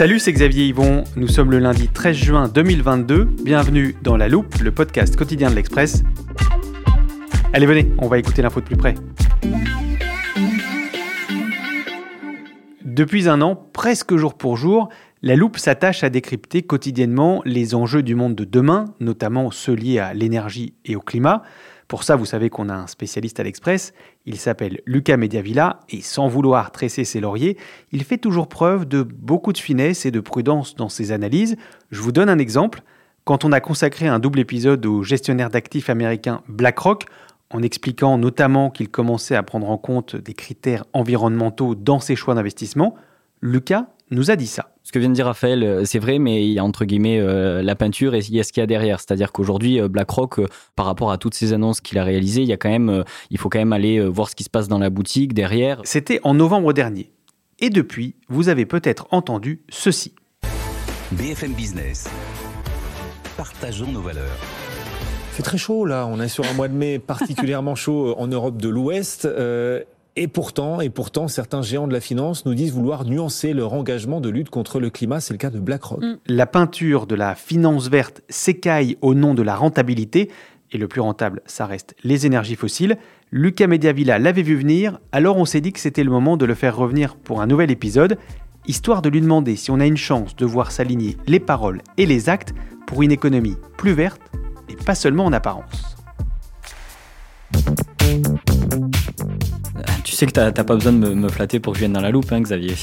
Salut, 0.00 0.18
c'est 0.18 0.32
Xavier 0.32 0.64
Yvon. 0.64 1.04
Nous 1.14 1.28
sommes 1.28 1.50
le 1.50 1.58
lundi 1.58 1.86
13 1.86 2.16
juin 2.16 2.48
2022. 2.48 3.24
Bienvenue 3.44 3.94
dans 4.00 4.16
La 4.16 4.30
Loupe, 4.30 4.54
le 4.62 4.72
podcast 4.72 5.14
quotidien 5.14 5.50
de 5.50 5.54
l'Express. 5.54 6.04
Allez, 7.52 7.66
venez, 7.66 7.92
on 7.98 8.08
va 8.08 8.16
écouter 8.16 8.40
l'info 8.40 8.60
de 8.60 8.64
plus 8.64 8.78
près. 8.78 8.94
Depuis 12.82 13.28
un 13.28 13.42
an, 13.42 13.54
presque 13.74 14.16
jour 14.16 14.38
pour 14.38 14.56
jour, 14.56 14.88
la 15.20 15.36
loupe 15.36 15.58
s'attache 15.58 16.02
à 16.02 16.08
décrypter 16.08 16.62
quotidiennement 16.62 17.42
les 17.44 17.74
enjeux 17.74 18.02
du 18.02 18.14
monde 18.14 18.34
de 18.34 18.44
demain, 18.44 18.86
notamment 19.00 19.50
ceux 19.50 19.74
liés 19.74 19.98
à 19.98 20.14
l'énergie 20.14 20.72
et 20.86 20.96
au 20.96 21.00
climat. 21.00 21.42
Pour 21.90 22.04
ça, 22.04 22.14
vous 22.14 22.24
savez 22.24 22.50
qu'on 22.50 22.68
a 22.68 22.74
un 22.74 22.86
spécialiste 22.86 23.40
à 23.40 23.42
l'Express. 23.42 23.94
Il 24.24 24.36
s'appelle 24.36 24.80
Lucas 24.86 25.16
Mediavilla 25.16 25.80
et 25.88 26.02
sans 26.02 26.28
vouloir 26.28 26.70
tresser 26.70 27.02
ses 27.02 27.18
lauriers, 27.18 27.56
il 27.90 28.04
fait 28.04 28.16
toujours 28.16 28.48
preuve 28.48 28.86
de 28.86 29.02
beaucoup 29.02 29.52
de 29.52 29.58
finesse 29.58 30.06
et 30.06 30.12
de 30.12 30.20
prudence 30.20 30.76
dans 30.76 30.88
ses 30.88 31.10
analyses. 31.10 31.56
Je 31.90 32.00
vous 32.00 32.12
donne 32.12 32.28
un 32.28 32.38
exemple. 32.38 32.82
Quand 33.24 33.44
on 33.44 33.50
a 33.50 33.58
consacré 33.58 34.06
un 34.06 34.20
double 34.20 34.38
épisode 34.38 34.86
au 34.86 35.02
gestionnaire 35.02 35.50
d'actifs 35.50 35.90
américain 35.90 36.42
BlackRock, 36.46 37.06
en 37.50 37.60
expliquant 37.60 38.18
notamment 38.18 38.70
qu'il 38.70 38.88
commençait 38.88 39.34
à 39.34 39.42
prendre 39.42 39.68
en 39.68 39.76
compte 39.76 40.14
des 40.14 40.34
critères 40.34 40.84
environnementaux 40.92 41.74
dans 41.74 41.98
ses 41.98 42.14
choix 42.14 42.36
d'investissement, 42.36 42.94
Lucas 43.42 43.86
nous 44.10 44.30
a 44.30 44.36
dit 44.36 44.46
ça. 44.46 44.74
Ce 44.82 44.92
que 44.92 44.98
vient 44.98 45.08
de 45.08 45.14
dire 45.14 45.26
Raphaël, 45.26 45.62
euh, 45.62 45.84
c'est 45.84 45.98
vrai, 45.98 46.18
mais 46.18 46.44
il 46.44 46.52
y 46.52 46.58
a 46.58 46.64
entre 46.64 46.84
guillemets 46.84 47.20
euh, 47.20 47.62
la 47.62 47.76
peinture 47.76 48.14
et 48.14 48.18
il 48.18 48.34
y 48.34 48.40
a 48.40 48.44
ce 48.44 48.52
qu'il 48.52 48.60
y 48.60 48.64
a 48.64 48.66
derrière. 48.66 48.98
C'est-à-dire 48.98 49.32
qu'aujourd'hui, 49.32 49.80
euh, 49.80 49.88
BlackRock, 49.88 50.40
par 50.74 50.86
rapport 50.86 51.12
à 51.12 51.18
toutes 51.18 51.34
ces 51.34 51.52
annonces 51.52 51.80
qu'il 51.80 51.98
a 51.98 52.04
réalisées, 52.04 52.42
il 52.42 52.48
y 52.48 52.52
a 52.52 52.56
quand 52.56 52.70
même, 52.70 53.04
il 53.30 53.38
faut 53.38 53.48
quand 53.48 53.58
même 53.58 53.72
aller 53.72 54.00
voir 54.00 54.28
ce 54.28 54.34
qui 54.34 54.44
se 54.44 54.50
passe 54.50 54.68
dans 54.68 54.78
la 54.78 54.90
boutique 54.90 55.34
derrière. 55.34 55.80
C'était 55.84 56.20
en 56.24 56.34
novembre 56.34 56.72
dernier. 56.72 57.12
Et 57.60 57.70
depuis, 57.70 58.16
vous 58.28 58.48
avez 58.48 58.66
peut-être 58.66 59.06
entendu 59.10 59.62
ceci. 59.68 60.14
BFM 61.12 61.52
Business. 61.52 62.08
Partageons 63.36 63.92
nos 63.92 64.00
valeurs. 64.00 64.38
C'est 65.32 65.42
très 65.42 65.58
chaud 65.58 65.84
là, 65.84 66.06
on 66.06 66.20
est 66.20 66.28
sur 66.28 66.44
un 66.44 66.52
mois 66.54 66.68
de 66.68 66.74
mai 66.74 66.98
particulièrement 66.98 67.74
chaud 67.74 68.14
en 68.18 68.26
Europe 68.26 68.60
de 68.60 68.68
l'Ouest. 68.68 69.28
Et 70.16 70.28
pourtant, 70.28 70.80
et 70.80 70.90
pourtant, 70.90 71.28
certains 71.28 71.62
géants 71.62 71.86
de 71.86 71.92
la 71.92 72.00
finance 72.00 72.44
nous 72.44 72.54
disent 72.54 72.72
vouloir 72.72 73.04
nuancer 73.04 73.52
leur 73.52 73.72
engagement 73.72 74.20
de 74.20 74.28
lutte 74.28 74.50
contre 74.50 74.80
le 74.80 74.90
climat. 74.90 75.20
C'est 75.20 75.34
le 75.34 75.38
cas 75.38 75.50
de 75.50 75.60
BlackRock. 75.60 76.02
Mm. 76.02 76.18
La 76.26 76.46
peinture 76.46 77.06
de 77.06 77.14
la 77.14 77.34
finance 77.34 77.88
verte 77.88 78.22
s'écaille 78.28 78.96
au 79.02 79.14
nom 79.14 79.34
de 79.34 79.42
la 79.42 79.54
rentabilité. 79.54 80.30
Et 80.72 80.78
le 80.78 80.88
plus 80.88 81.00
rentable, 81.00 81.42
ça 81.46 81.66
reste 81.66 81.94
les 82.04 82.26
énergies 82.26 82.56
fossiles. 82.56 82.96
Lucas 83.32 83.66
Mediavilla 83.66 84.18
l'avait 84.18 84.42
vu 84.42 84.56
venir, 84.56 84.98
alors 85.12 85.36
on 85.36 85.44
s'est 85.44 85.60
dit 85.60 85.72
que 85.72 85.80
c'était 85.80 86.04
le 86.04 86.10
moment 86.10 86.36
de 86.36 86.44
le 86.44 86.54
faire 86.54 86.76
revenir 86.76 87.16
pour 87.16 87.40
un 87.40 87.46
nouvel 87.46 87.70
épisode, 87.70 88.18
histoire 88.66 89.02
de 89.02 89.08
lui 89.08 89.20
demander 89.20 89.56
si 89.56 89.70
on 89.70 89.80
a 89.80 89.86
une 89.86 89.96
chance 89.96 90.36
de 90.36 90.46
voir 90.46 90.70
s'aligner 90.70 91.16
les 91.26 91.40
paroles 91.40 91.82
et 91.96 92.06
les 92.06 92.28
actes 92.28 92.54
pour 92.86 93.02
une 93.02 93.12
économie 93.12 93.56
plus 93.76 93.92
verte 93.92 94.20
et 94.68 94.76
pas 94.76 94.94
seulement 94.94 95.24
en 95.24 95.32
apparence. 95.32 95.89
Sais 100.20 100.26
que 100.26 100.32
t'as 100.32 100.64
pas 100.64 100.74
besoin 100.74 100.92
de 100.92 101.14
me, 101.14 101.28
flatter 101.30 101.60
pour 101.60 101.72
que 101.72 101.78
je 101.78 101.84
vienne 101.84 101.94
dans 101.94 102.02
la 102.02 102.10
loupe, 102.10 102.30
hein, 102.30 102.42
Xavier. 102.42 102.74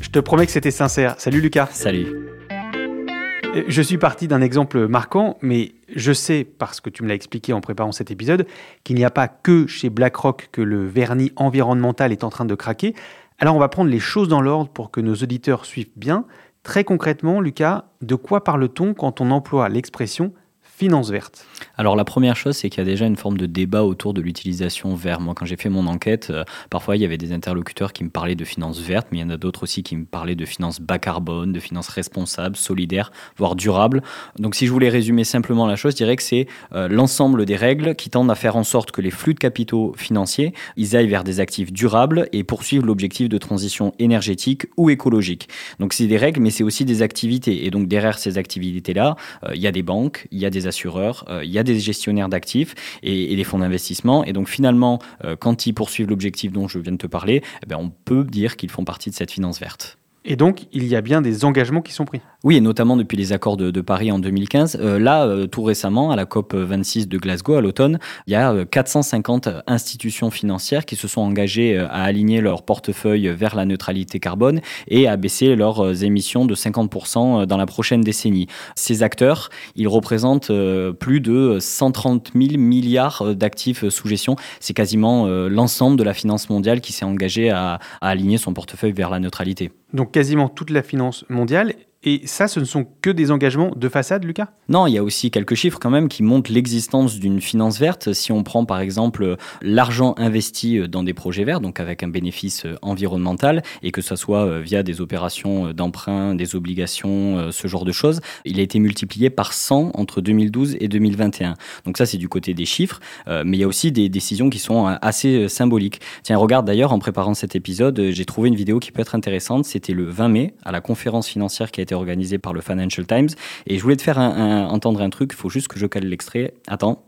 Je 0.00 0.08
te 0.08 0.18
promets 0.18 0.46
que 0.46 0.52
c'était 0.52 0.70
sincère. 0.70 1.14
Salut 1.18 1.42
Lucas. 1.42 1.68
Salut. 1.72 2.06
Euh, 2.50 3.64
je 3.68 3.82
suis 3.82 3.98
parti 3.98 4.28
d'un 4.28 4.40
exemple 4.40 4.88
marquant, 4.88 5.36
mais 5.42 5.74
je 5.94 6.14
sais, 6.14 6.44
parce 6.44 6.80
que 6.80 6.88
tu 6.88 7.02
me 7.02 7.08
l'as 7.08 7.14
expliqué 7.14 7.52
en 7.52 7.60
préparant 7.60 7.92
cet 7.92 8.10
épisode, 8.10 8.46
qu'il 8.82 8.96
n'y 8.96 9.04
a 9.04 9.10
pas 9.10 9.28
que 9.28 9.66
chez 9.66 9.90
BlackRock 9.90 10.48
que 10.52 10.62
le 10.62 10.86
vernis 10.86 11.32
environnemental 11.36 12.12
est 12.12 12.24
en 12.24 12.30
train 12.30 12.46
de 12.46 12.54
craquer. 12.54 12.94
Alors 13.38 13.56
on 13.56 13.60
va 13.60 13.68
prendre 13.68 13.90
les 13.90 14.00
choses 14.00 14.28
dans 14.28 14.40
l'ordre 14.40 14.70
pour 14.70 14.90
que 14.90 15.02
nos 15.02 15.16
auditeurs 15.16 15.66
suivent 15.66 15.92
bien. 15.96 16.24
Très 16.62 16.82
concrètement, 16.82 17.42
Lucas, 17.42 17.84
de 18.00 18.14
quoi 18.14 18.42
parle-t-on 18.42 18.94
quand 18.94 19.20
on 19.20 19.30
emploie 19.32 19.68
l'expression 19.68 20.32
finance 20.76 21.10
verte 21.10 21.46
Alors 21.78 21.96
la 21.96 22.04
première 22.04 22.36
chose, 22.36 22.54
c'est 22.54 22.68
qu'il 22.68 22.80
y 22.80 22.82
a 22.82 22.84
déjà 22.84 23.06
une 23.06 23.16
forme 23.16 23.38
de 23.38 23.46
débat 23.46 23.82
autour 23.82 24.12
de 24.12 24.20
l'utilisation 24.20 24.94
verte. 24.94 25.22
Moi, 25.22 25.32
quand 25.34 25.46
j'ai 25.46 25.56
fait 25.56 25.70
mon 25.70 25.86
enquête, 25.86 26.28
euh, 26.28 26.44
parfois 26.68 26.96
il 26.96 27.02
y 27.02 27.04
avait 27.06 27.16
des 27.16 27.32
interlocuteurs 27.32 27.94
qui 27.94 28.04
me 28.04 28.10
parlaient 28.10 28.34
de 28.34 28.44
finance 28.44 28.78
verte, 28.78 29.06
mais 29.10 29.18
il 29.18 29.20
y 29.22 29.24
en 29.24 29.30
a 29.30 29.38
d'autres 29.38 29.62
aussi 29.62 29.82
qui 29.82 29.96
me 29.96 30.04
parlaient 30.04 30.34
de 30.34 30.44
finance 30.44 30.78
bas 30.78 30.98
carbone, 30.98 31.54
de 31.54 31.60
finance 31.60 31.88
responsable, 31.88 32.56
solidaire, 32.56 33.10
voire 33.38 33.56
durable. 33.56 34.02
Donc 34.38 34.54
si 34.54 34.66
je 34.66 34.72
voulais 34.72 34.90
résumer 34.90 35.24
simplement 35.24 35.66
la 35.66 35.76
chose, 35.76 35.92
je 35.92 35.96
dirais 35.96 36.14
que 36.14 36.22
c'est 36.22 36.46
euh, 36.74 36.88
l'ensemble 36.88 37.46
des 37.46 37.56
règles 37.56 37.94
qui 37.94 38.10
tendent 38.10 38.30
à 38.30 38.34
faire 38.34 38.56
en 38.56 38.64
sorte 38.64 38.90
que 38.90 39.00
les 39.00 39.10
flux 39.10 39.32
de 39.32 39.38
capitaux 39.38 39.94
financiers, 39.96 40.52
ils 40.76 40.94
aillent 40.94 41.08
vers 41.08 41.24
des 41.24 41.40
actifs 41.40 41.72
durables 41.72 42.28
et 42.34 42.44
poursuivent 42.44 42.84
l'objectif 42.84 43.30
de 43.30 43.38
transition 43.38 43.94
énergétique 43.98 44.66
ou 44.76 44.90
écologique. 44.90 45.48
Donc 45.80 45.94
c'est 45.94 46.06
des 46.06 46.18
règles, 46.18 46.42
mais 46.42 46.50
c'est 46.50 46.64
aussi 46.64 46.84
des 46.84 47.00
activités. 47.00 47.64
Et 47.64 47.70
donc 47.70 47.88
derrière 47.88 48.18
ces 48.18 48.36
activités-là, 48.36 49.16
euh, 49.44 49.54
il 49.54 49.62
y 49.62 49.66
a 49.66 49.72
des 49.72 49.82
banques, 49.82 50.28
il 50.30 50.38
y 50.38 50.44
a 50.44 50.50
des 50.50 50.65
assureurs, 50.66 51.24
euh, 51.28 51.44
il 51.44 51.50
y 51.50 51.58
a 51.58 51.62
des 51.62 51.78
gestionnaires 51.78 52.28
d'actifs 52.28 52.74
et, 53.02 53.34
des 53.34 53.44
fonds 53.44 53.58
d'investissement. 53.58 54.24
Et 54.24 54.32
donc 54.32 54.48
finalement, 54.48 54.98
euh, 55.24 55.36
quand 55.36 55.66
ils 55.66 55.72
poursuivent 55.72 56.08
l'objectif 56.08 56.52
dont 56.52 56.68
je 56.68 56.78
viens 56.78 56.92
de 56.92 56.98
te 56.98 57.06
parler, 57.06 57.42
eh 57.62 57.66
ben, 57.66 57.76
on 57.78 57.90
peut 57.90 58.24
dire 58.24 58.56
qu'ils 58.56 58.70
font 58.70 58.84
partie 58.84 59.10
de 59.10 59.14
cette 59.14 59.30
finance 59.30 59.60
verte. 59.60 59.98
Et 60.28 60.34
donc, 60.34 60.66
il 60.72 60.86
y 60.88 60.96
a 60.96 61.00
bien 61.00 61.22
des 61.22 61.44
engagements 61.44 61.82
qui 61.82 61.92
sont 61.92 62.04
pris. 62.04 62.20
Oui, 62.42 62.56
et 62.56 62.60
notamment 62.60 62.96
depuis 62.96 63.16
les 63.16 63.32
accords 63.32 63.56
de, 63.56 63.80
Paris 63.80 64.10
en 64.10 64.18
2015. 64.18 64.78
Euh, 64.80 64.98
là, 64.98 65.24
euh, 65.24 65.46
tout 65.46 65.62
récemment, 65.62 66.10
à 66.10 66.16
la 66.16 66.24
COP 66.24 66.54
26 66.54 67.06
de 67.06 67.16
Glasgow, 67.16 67.54
à 67.54 67.60
l'automne, 67.60 68.00
il 68.26 68.32
y 68.32 68.36
a 68.36 68.64
450 68.64 69.46
euh, 69.46 69.60
institutions 69.68 70.30
financières 70.30 70.84
qui 70.84 70.96
se 70.96 71.06
sont 71.06 71.20
engagées 71.20 71.78
à 71.78 72.02
aligner 72.02 72.40
leur 72.40 72.64
portefeuille 72.64 73.28
vers 73.28 73.54
la 73.54 73.64
neutralité 73.64 74.18
carbone 74.18 74.60
et 74.88 75.06
à 75.06 75.16
baisser 75.16 75.54
leurs 75.54 76.02
émissions 76.02 76.44
de 76.44 76.56
50% 76.56 77.46
dans 77.46 77.56
la 77.56 77.66
prochaine 77.66 78.00
décennie. 78.00 78.48
Ces 78.74 79.04
acteurs, 79.04 79.50
ils 79.76 79.88
représentent 79.88 80.50
plus 80.98 81.20
de 81.20 81.58
130 81.60 82.32
000 82.34 82.58
milliards 82.58 83.34
d'actifs 83.36 83.88
sous 83.88 84.08
gestion. 84.08 84.34
C'est 84.58 84.74
quasiment 84.74 85.26
l'ensemble 85.26 85.96
de 85.96 86.02
la 86.02 86.14
finance 86.14 86.50
mondiale 86.50 86.80
qui 86.80 86.92
s'est 86.92 87.04
engagée 87.04 87.50
à 87.50 87.78
aligner 88.00 88.38
son 88.38 88.52
portefeuille 88.52 88.92
vers 88.92 89.10
la 89.10 89.20
neutralité 89.20 89.70
donc 89.92 90.12
quasiment 90.16 90.48
toute 90.48 90.70
la 90.70 90.82
finance 90.82 91.26
mondiale. 91.28 91.74
Et 92.08 92.22
ça, 92.24 92.46
ce 92.46 92.60
ne 92.60 92.64
sont 92.64 92.86
que 93.02 93.10
des 93.10 93.32
engagements 93.32 93.72
de 93.74 93.88
façade, 93.88 94.22
Lucas? 94.22 94.50
Non, 94.68 94.86
il 94.86 94.92
y 94.92 94.98
a 94.98 95.02
aussi 95.02 95.32
quelques 95.32 95.56
chiffres 95.56 95.80
quand 95.80 95.90
même 95.90 96.06
qui 96.06 96.22
montrent 96.22 96.52
l'existence 96.52 97.18
d'une 97.18 97.40
finance 97.40 97.80
verte. 97.80 98.12
Si 98.12 98.30
on 98.30 98.44
prend 98.44 98.64
par 98.64 98.78
exemple 98.78 99.36
l'argent 99.60 100.14
investi 100.16 100.88
dans 100.88 101.02
des 101.02 101.14
projets 101.14 101.42
verts, 101.42 101.60
donc 101.60 101.80
avec 101.80 102.04
un 102.04 102.08
bénéfice 102.08 102.64
environnemental, 102.80 103.64
et 103.82 103.90
que 103.90 104.02
ce 104.02 104.14
soit 104.14 104.46
euh, 104.46 104.60
via 104.60 104.84
des 104.84 105.00
opérations 105.00 105.72
d'emprunt, 105.72 106.36
des 106.36 106.54
obligations, 106.54 107.38
euh, 107.38 107.50
ce 107.50 107.66
genre 107.66 107.84
de 107.84 107.90
choses, 107.90 108.20
il 108.44 108.60
a 108.60 108.62
été 108.62 108.78
multiplié 108.78 109.28
par 109.28 109.52
100 109.52 109.90
entre 109.94 110.20
2012 110.20 110.76
et 110.78 110.86
2021. 110.86 111.54
Donc 111.86 111.98
ça, 111.98 112.06
c'est 112.06 112.18
du 112.18 112.28
côté 112.28 112.54
des 112.54 112.66
chiffres, 112.66 113.00
euh, 113.26 113.42
mais 113.44 113.56
il 113.56 113.60
y 113.60 113.64
a 113.64 113.68
aussi 113.68 113.90
des 113.90 114.08
décisions 114.08 114.48
qui 114.48 114.60
sont 114.60 114.86
assez 114.86 115.48
symboliques. 115.48 116.00
Tiens, 116.22 116.38
regarde 116.38 116.68
d'ailleurs, 116.68 116.92
en 116.92 117.00
préparant 117.00 117.34
cet 117.34 117.56
épisode, 117.56 118.10
j'ai 118.10 118.24
trouvé 118.24 118.48
une 118.48 118.54
vidéo 118.54 118.78
qui 118.78 118.92
peut 118.92 119.00
être 119.00 119.16
intéressante. 119.16 119.64
C'était 119.64 119.92
le 119.92 120.04
20 120.04 120.28
mai, 120.28 120.54
à 120.64 120.70
la 120.70 120.80
conférence 120.80 121.26
financière 121.26 121.72
qui 121.72 121.80
a 121.80 121.82
été 121.82 121.95
organisé 121.96 122.38
par 122.38 122.52
le 122.52 122.60
Financial 122.60 123.06
Times. 123.06 123.28
Et 123.66 123.78
je 123.78 123.82
voulais 123.82 123.96
te 123.96 124.02
faire 124.02 124.18
entendre 124.18 125.00
un 125.00 125.10
truc, 125.10 125.32
il 125.32 125.36
faut 125.36 125.50
juste 125.50 125.68
que 125.68 125.78
je 125.78 125.86
cale 125.86 126.04
l'extrait. 126.04 126.54
Attends. 126.66 127.04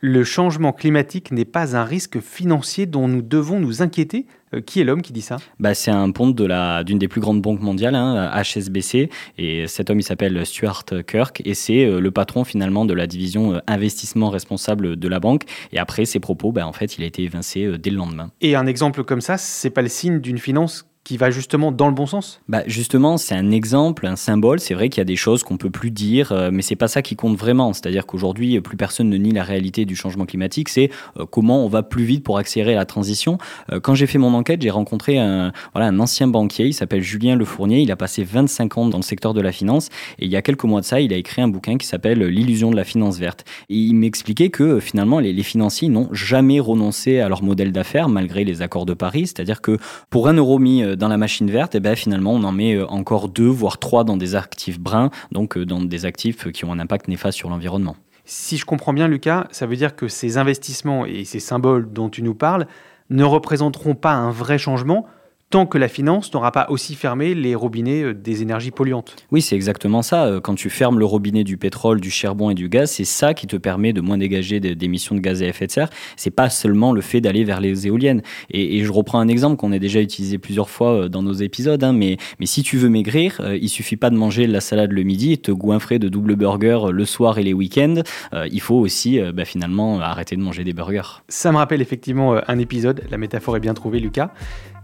Le 0.00 0.24
changement 0.24 0.72
climatique 0.72 1.32
n'est 1.32 1.44
pas 1.44 1.76
un 1.76 1.84
risque 1.84 2.20
financier 2.20 2.86
dont 2.86 3.08
nous 3.08 3.22
devons 3.22 3.60
nous 3.60 3.82
inquiéter 3.82 4.26
euh, 4.54 4.60
qui 4.60 4.80
est 4.80 4.84
l'homme 4.84 5.02
qui 5.02 5.12
dit 5.12 5.22
ça? 5.22 5.36
Bah, 5.58 5.74
C'est 5.74 5.90
un 5.90 6.10
ponte 6.10 6.34
d'une 6.34 6.98
des 6.98 7.08
plus 7.08 7.20
grandes 7.20 7.42
banques 7.42 7.60
mondiales, 7.60 7.94
HSBC. 7.94 9.10
Hein, 9.10 9.32
et 9.38 9.66
cet 9.66 9.90
homme, 9.90 10.00
il 10.00 10.02
s'appelle 10.02 10.44
Stuart 10.44 10.84
Kirk. 11.06 11.42
Et 11.44 11.54
c'est 11.54 11.84
euh, 11.84 12.00
le 12.00 12.10
patron 12.10 12.44
finalement 12.44 12.84
de 12.84 12.94
la 12.94 13.06
division 13.06 13.54
euh, 13.54 13.58
investissement 13.66 14.30
responsable 14.30 14.96
de 14.96 15.08
la 15.08 15.20
banque. 15.20 15.44
Et 15.72 15.78
après 15.78 16.04
ses 16.04 16.20
propos, 16.20 16.52
bah, 16.52 16.66
en 16.66 16.72
fait, 16.72 16.98
il 16.98 17.04
a 17.04 17.06
été 17.06 17.22
évincé 17.22 17.78
dès 17.78 17.90
le 17.90 17.96
lendemain. 17.96 18.30
Et 18.40 18.54
un 18.54 18.66
exemple 18.66 19.04
comme 19.04 19.20
ça, 19.20 19.38
c'est 19.38 19.70
pas 19.70 19.82
le 19.82 19.88
signe 19.88 20.20
d'une 20.20 20.38
finance 20.38 20.89
qui 21.04 21.16
va 21.16 21.30
justement 21.30 21.72
dans 21.72 21.88
le 21.88 21.94
bon 21.94 22.06
sens? 22.06 22.40
Bah 22.48 22.62
Justement, 22.66 23.16
c'est 23.16 23.34
un 23.34 23.50
exemple, 23.50 24.06
un 24.06 24.16
symbole. 24.16 24.60
C'est 24.60 24.74
vrai 24.74 24.88
qu'il 24.88 25.00
y 25.00 25.02
a 25.02 25.06
des 25.06 25.16
choses 25.16 25.42
qu'on 25.42 25.56
peut 25.56 25.70
plus 25.70 25.90
dire, 25.90 26.30
euh, 26.32 26.50
mais 26.52 26.62
c'est 26.62 26.76
pas 26.76 26.88
ça 26.88 27.02
qui 27.02 27.16
compte 27.16 27.36
vraiment. 27.36 27.72
C'est-à-dire 27.72 28.06
qu'aujourd'hui, 28.06 28.60
plus 28.60 28.76
personne 28.76 29.08
ne 29.08 29.16
nie 29.16 29.32
la 29.32 29.42
réalité 29.42 29.86
du 29.86 29.96
changement 29.96 30.26
climatique. 30.26 30.68
C'est 30.68 30.90
euh, 31.18 31.24
comment 31.24 31.64
on 31.64 31.68
va 31.68 31.82
plus 31.82 32.04
vite 32.04 32.22
pour 32.22 32.38
accélérer 32.38 32.74
la 32.74 32.84
transition. 32.84 33.38
Euh, 33.72 33.80
quand 33.80 33.94
j'ai 33.94 34.06
fait 34.06 34.18
mon 34.18 34.34
enquête, 34.34 34.60
j'ai 34.60 34.70
rencontré 34.70 35.18
un, 35.18 35.52
voilà, 35.72 35.88
un 35.88 35.98
ancien 36.00 36.28
banquier. 36.28 36.66
Il 36.66 36.74
s'appelle 36.74 37.02
Julien 37.02 37.34
Lefournier. 37.34 37.80
Il 37.80 37.90
a 37.90 37.96
passé 37.96 38.22
25 38.22 38.78
ans 38.78 38.86
dans 38.86 38.98
le 38.98 39.02
secteur 39.02 39.32
de 39.32 39.40
la 39.40 39.52
finance. 39.52 39.88
Et 40.18 40.26
il 40.26 40.30
y 40.30 40.36
a 40.36 40.42
quelques 40.42 40.64
mois 40.64 40.82
de 40.82 40.86
ça, 40.86 41.00
il 41.00 41.12
a 41.12 41.16
écrit 41.16 41.40
un 41.40 41.48
bouquin 41.48 41.78
qui 41.78 41.86
s'appelle 41.86 42.22
L'illusion 42.22 42.70
de 42.70 42.76
la 42.76 42.84
finance 42.84 43.18
verte. 43.18 43.44
Et 43.70 43.76
il 43.76 43.94
m'expliquait 43.94 44.50
que 44.50 44.78
finalement, 44.80 45.18
les 45.18 45.42
financiers 45.42 45.88
n'ont 45.88 46.08
jamais 46.12 46.60
renoncé 46.60 47.20
à 47.20 47.28
leur 47.28 47.42
modèle 47.42 47.72
d'affaires 47.72 48.08
malgré 48.08 48.44
les 48.44 48.62
accords 48.62 48.86
de 48.86 48.94
Paris. 48.94 49.26
C'est-à-dire 49.26 49.60
que 49.60 49.78
pour 50.10 50.28
un 50.28 50.34
euro 50.34 50.58
mis 50.58 50.84
dans 50.96 51.08
la 51.08 51.16
machine 51.16 51.50
verte, 51.50 51.74
et 51.74 51.78
eh 51.78 51.80
ben 51.80 51.96
finalement 51.96 52.32
on 52.32 52.42
en 52.44 52.52
met 52.52 52.74
euh, 52.74 52.86
encore 52.86 53.28
deux, 53.28 53.48
voire 53.48 53.78
trois 53.78 54.04
dans 54.04 54.16
des 54.16 54.34
actifs 54.34 54.78
bruns, 54.78 55.10
donc 55.32 55.56
euh, 55.56 55.66
dans 55.66 55.80
des 55.80 56.04
actifs 56.06 56.50
qui 56.52 56.64
ont 56.64 56.72
un 56.72 56.78
impact 56.78 57.08
néfaste 57.08 57.38
sur 57.38 57.50
l'environnement. 57.50 57.96
Si 58.24 58.56
je 58.56 58.64
comprends 58.64 58.92
bien, 58.92 59.08
Lucas, 59.08 59.48
ça 59.50 59.66
veut 59.66 59.76
dire 59.76 59.96
que 59.96 60.06
ces 60.06 60.38
investissements 60.38 61.04
et 61.04 61.24
ces 61.24 61.40
symboles 61.40 61.92
dont 61.92 62.08
tu 62.08 62.22
nous 62.22 62.34
parles 62.34 62.66
ne 63.08 63.24
représenteront 63.24 63.94
pas 63.94 64.12
un 64.12 64.30
vrai 64.30 64.56
changement, 64.56 65.06
tant 65.50 65.66
que 65.66 65.78
la 65.78 65.88
finance 65.88 66.32
n'aura 66.32 66.52
pas 66.52 66.66
aussi 66.70 66.94
fermé 66.94 67.34
les 67.34 67.56
robinets 67.56 68.04
euh, 68.04 68.14
des 68.14 68.42
énergies 68.42 68.70
polluantes. 68.70 69.16
Oui, 69.32 69.42
c'est 69.42 69.56
exactement 69.56 70.00
ça. 70.00 70.26
Euh, 70.26 70.40
quand 70.40 70.54
tu 70.54 70.70
fermes 70.70 70.98
le 70.98 71.04
robinet 71.04 71.42
du 71.42 71.56
pétrole, 71.56 72.00
du 72.00 72.10
charbon 72.10 72.50
et 72.50 72.54
du 72.54 72.68
gaz, 72.68 72.92
c'est 72.92 73.04
ça 73.04 73.34
qui 73.34 73.48
te 73.48 73.56
permet 73.56 73.92
de 73.92 74.00
moins 74.00 74.16
dégager 74.16 74.60
d'émissions 74.60 75.16
de 75.16 75.20
gaz 75.20 75.42
à 75.42 75.46
effet 75.46 75.66
de 75.66 75.72
serre. 75.72 75.90
C'est 76.16 76.30
pas 76.30 76.50
seulement 76.50 76.92
le 76.92 77.00
fait 77.00 77.20
d'aller 77.20 77.42
vers 77.42 77.60
les 77.60 77.88
éoliennes. 77.88 78.22
Et, 78.50 78.80
je 78.80 78.92
reprends 78.92 79.18
un 79.18 79.28
exemple 79.28 79.56
qu'on 79.56 79.72
a 79.72 79.78
déjà 79.78 80.00
utilisé 80.00 80.38
plusieurs 80.38 80.70
fois 80.70 80.92
euh, 80.92 81.08
dans 81.08 81.22
nos 81.22 81.32
épisodes. 81.32 81.82
Hein, 81.82 81.92
mais, 81.92 82.16
mais 82.38 82.46
si 82.46 82.62
tu 82.62 82.78
veux 82.78 82.88
maigrir, 82.88 83.40
il 83.60 83.68
suffit 83.68 83.96
pas 83.96 84.10
de 84.10 84.16
manger 84.16 84.46
la 84.46 84.60
salade 84.60 84.92
le 84.92 85.02
midi 85.02 85.32
et 85.32 85.36
te 85.36 85.50
goinfrer 85.50 85.98
de 85.98 86.08
double 86.08 86.36
burger 86.36 86.78
le 86.92 87.04
soir 87.04 87.38
et 87.38 87.42
les 87.42 87.52
week-ends. 87.52 88.02
il 88.50 88.60
faut 88.60 88.76
aussi 88.76 89.20
bah, 89.34 89.44
finalement 89.44 90.00
arrêter 90.00 90.36
de 90.36 90.40
manger 90.40 90.64
des 90.64 90.72
burgers. 90.72 91.22
Ça 91.28 91.52
me 91.52 91.56
rappelle 91.56 91.82
effectivement 91.82 92.40
un 92.46 92.58
épisode. 92.58 93.02
La 93.10 93.18
métaphore 93.18 93.56
est 93.56 93.60
bien 93.60 93.74
trouvée, 93.74 94.00
Lucas. 94.00 94.32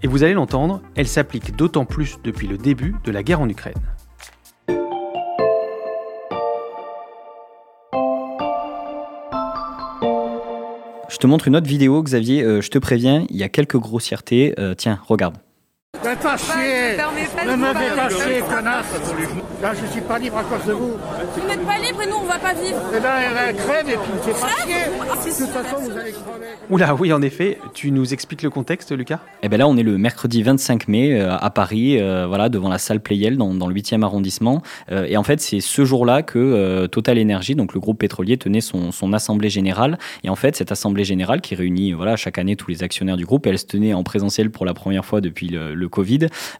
Et 0.02 0.08
vous 0.08 0.22
allez 0.22 0.34
l'entendre, 0.34 0.82
elle 0.94 1.08
s'applique 1.08 1.56
d'autant 1.56 1.84
plus 1.84 2.18
depuis 2.22 2.46
le 2.46 2.58
début 2.58 2.94
de 3.04 3.10
la 3.10 3.22
guerre 3.22 3.40
en 3.40 3.48
Ukraine. 3.48 3.74
Je 11.08 11.18
te 11.18 11.26
montre 11.26 11.48
une 11.48 11.56
autre 11.56 11.66
vidéo, 11.66 12.02
Xavier. 12.02 12.42
Euh, 12.42 12.60
je 12.60 12.68
te 12.68 12.78
préviens, 12.78 13.24
il 13.30 13.36
y 13.36 13.42
a 13.42 13.48
quelques 13.48 13.78
grossièretés. 13.78 14.54
Euh, 14.58 14.74
tiens, 14.74 15.00
regarde. 15.06 15.38
Faites 16.06 16.20
pas 16.20 16.36
chier 16.36 16.96
Ne 17.44 17.56
me 17.56 17.74
faites 17.74 17.96
pas 17.96 18.08
chier, 18.08 18.40
connasse 18.42 18.86
Là, 19.62 19.72
je 19.72 19.86
suis 19.90 20.02
pas 20.02 20.18
libre 20.18 20.36
à 20.36 20.44
cause 20.44 20.66
de 20.66 20.72
vous. 20.72 20.92
Vous 21.36 21.48
n'êtes 21.48 21.64
pas 21.66 21.78
libre 21.78 22.02
et 22.02 22.06
nous, 22.06 22.16
on 22.22 22.26
va 22.26 22.38
pas 22.38 22.52
vivre. 22.52 22.78
Eh 22.94 23.00
ben, 23.00 23.08
elle 23.48 23.56
crève 23.56 23.88
et 23.88 23.96
puis 23.96 24.12
me 24.12 24.18
fait 24.18 24.40
pas 24.40 24.48
chier. 24.62 24.84
De 24.84 25.46
toute 25.46 25.48
façon, 25.48 25.76
vous 25.80 25.98
allez 25.98 26.12
crever. 26.12 26.46
Oula, 26.68 26.94
oui, 26.94 27.12
en 27.12 27.22
effet. 27.22 27.58
Tu 27.72 27.90
nous 27.90 28.12
expliques 28.12 28.42
le 28.42 28.50
contexte, 28.50 28.92
Lucas? 28.92 29.20
Eh 29.42 29.48
ben 29.48 29.56
là, 29.56 29.66
on 29.66 29.76
est 29.78 29.82
le 29.82 29.96
mercredi 29.96 30.42
25 30.42 30.88
mai 30.88 31.18
euh, 31.18 31.36
à 31.36 31.48
Paris, 31.50 31.98
euh, 31.98 32.26
voilà, 32.26 32.50
devant 32.50 32.68
la 32.68 32.78
salle 32.78 33.00
Playel 33.00 33.38
dans, 33.38 33.54
dans 33.54 33.66
le 33.66 33.74
8e 33.74 34.02
arrondissement. 34.02 34.62
Euh, 34.92 35.06
et 35.08 35.16
en 35.16 35.22
fait, 35.22 35.40
c'est 35.40 35.60
ce 35.60 35.84
jour-là 35.86 36.22
que 36.22 36.86
Total 36.86 37.18
Energy, 37.18 37.54
donc 37.54 37.72
le 37.72 37.80
groupe 37.80 37.98
pétrolier, 37.98 38.36
tenait 38.36 38.60
son, 38.60 38.92
son, 38.92 39.14
assemblée 39.14 39.48
générale. 39.48 39.98
Et 40.22 40.28
en 40.28 40.36
fait, 40.36 40.54
cette 40.54 40.70
assemblée 40.70 41.04
générale 41.04 41.40
qui 41.40 41.54
réunit 41.54 41.92
voilà, 41.92 42.16
chaque 42.16 42.36
année 42.36 42.56
tous 42.56 42.70
les 42.70 42.82
actionnaires 42.82 43.16
du 43.16 43.24
groupe, 43.24 43.46
elle 43.46 43.58
se 43.58 43.66
tenait 43.66 43.94
en 43.94 44.02
présentiel 44.02 44.50
pour 44.50 44.66
la 44.66 44.74
première 44.74 45.04
fois 45.04 45.22
depuis 45.22 45.48
le, 45.48 45.74
le 45.74 45.88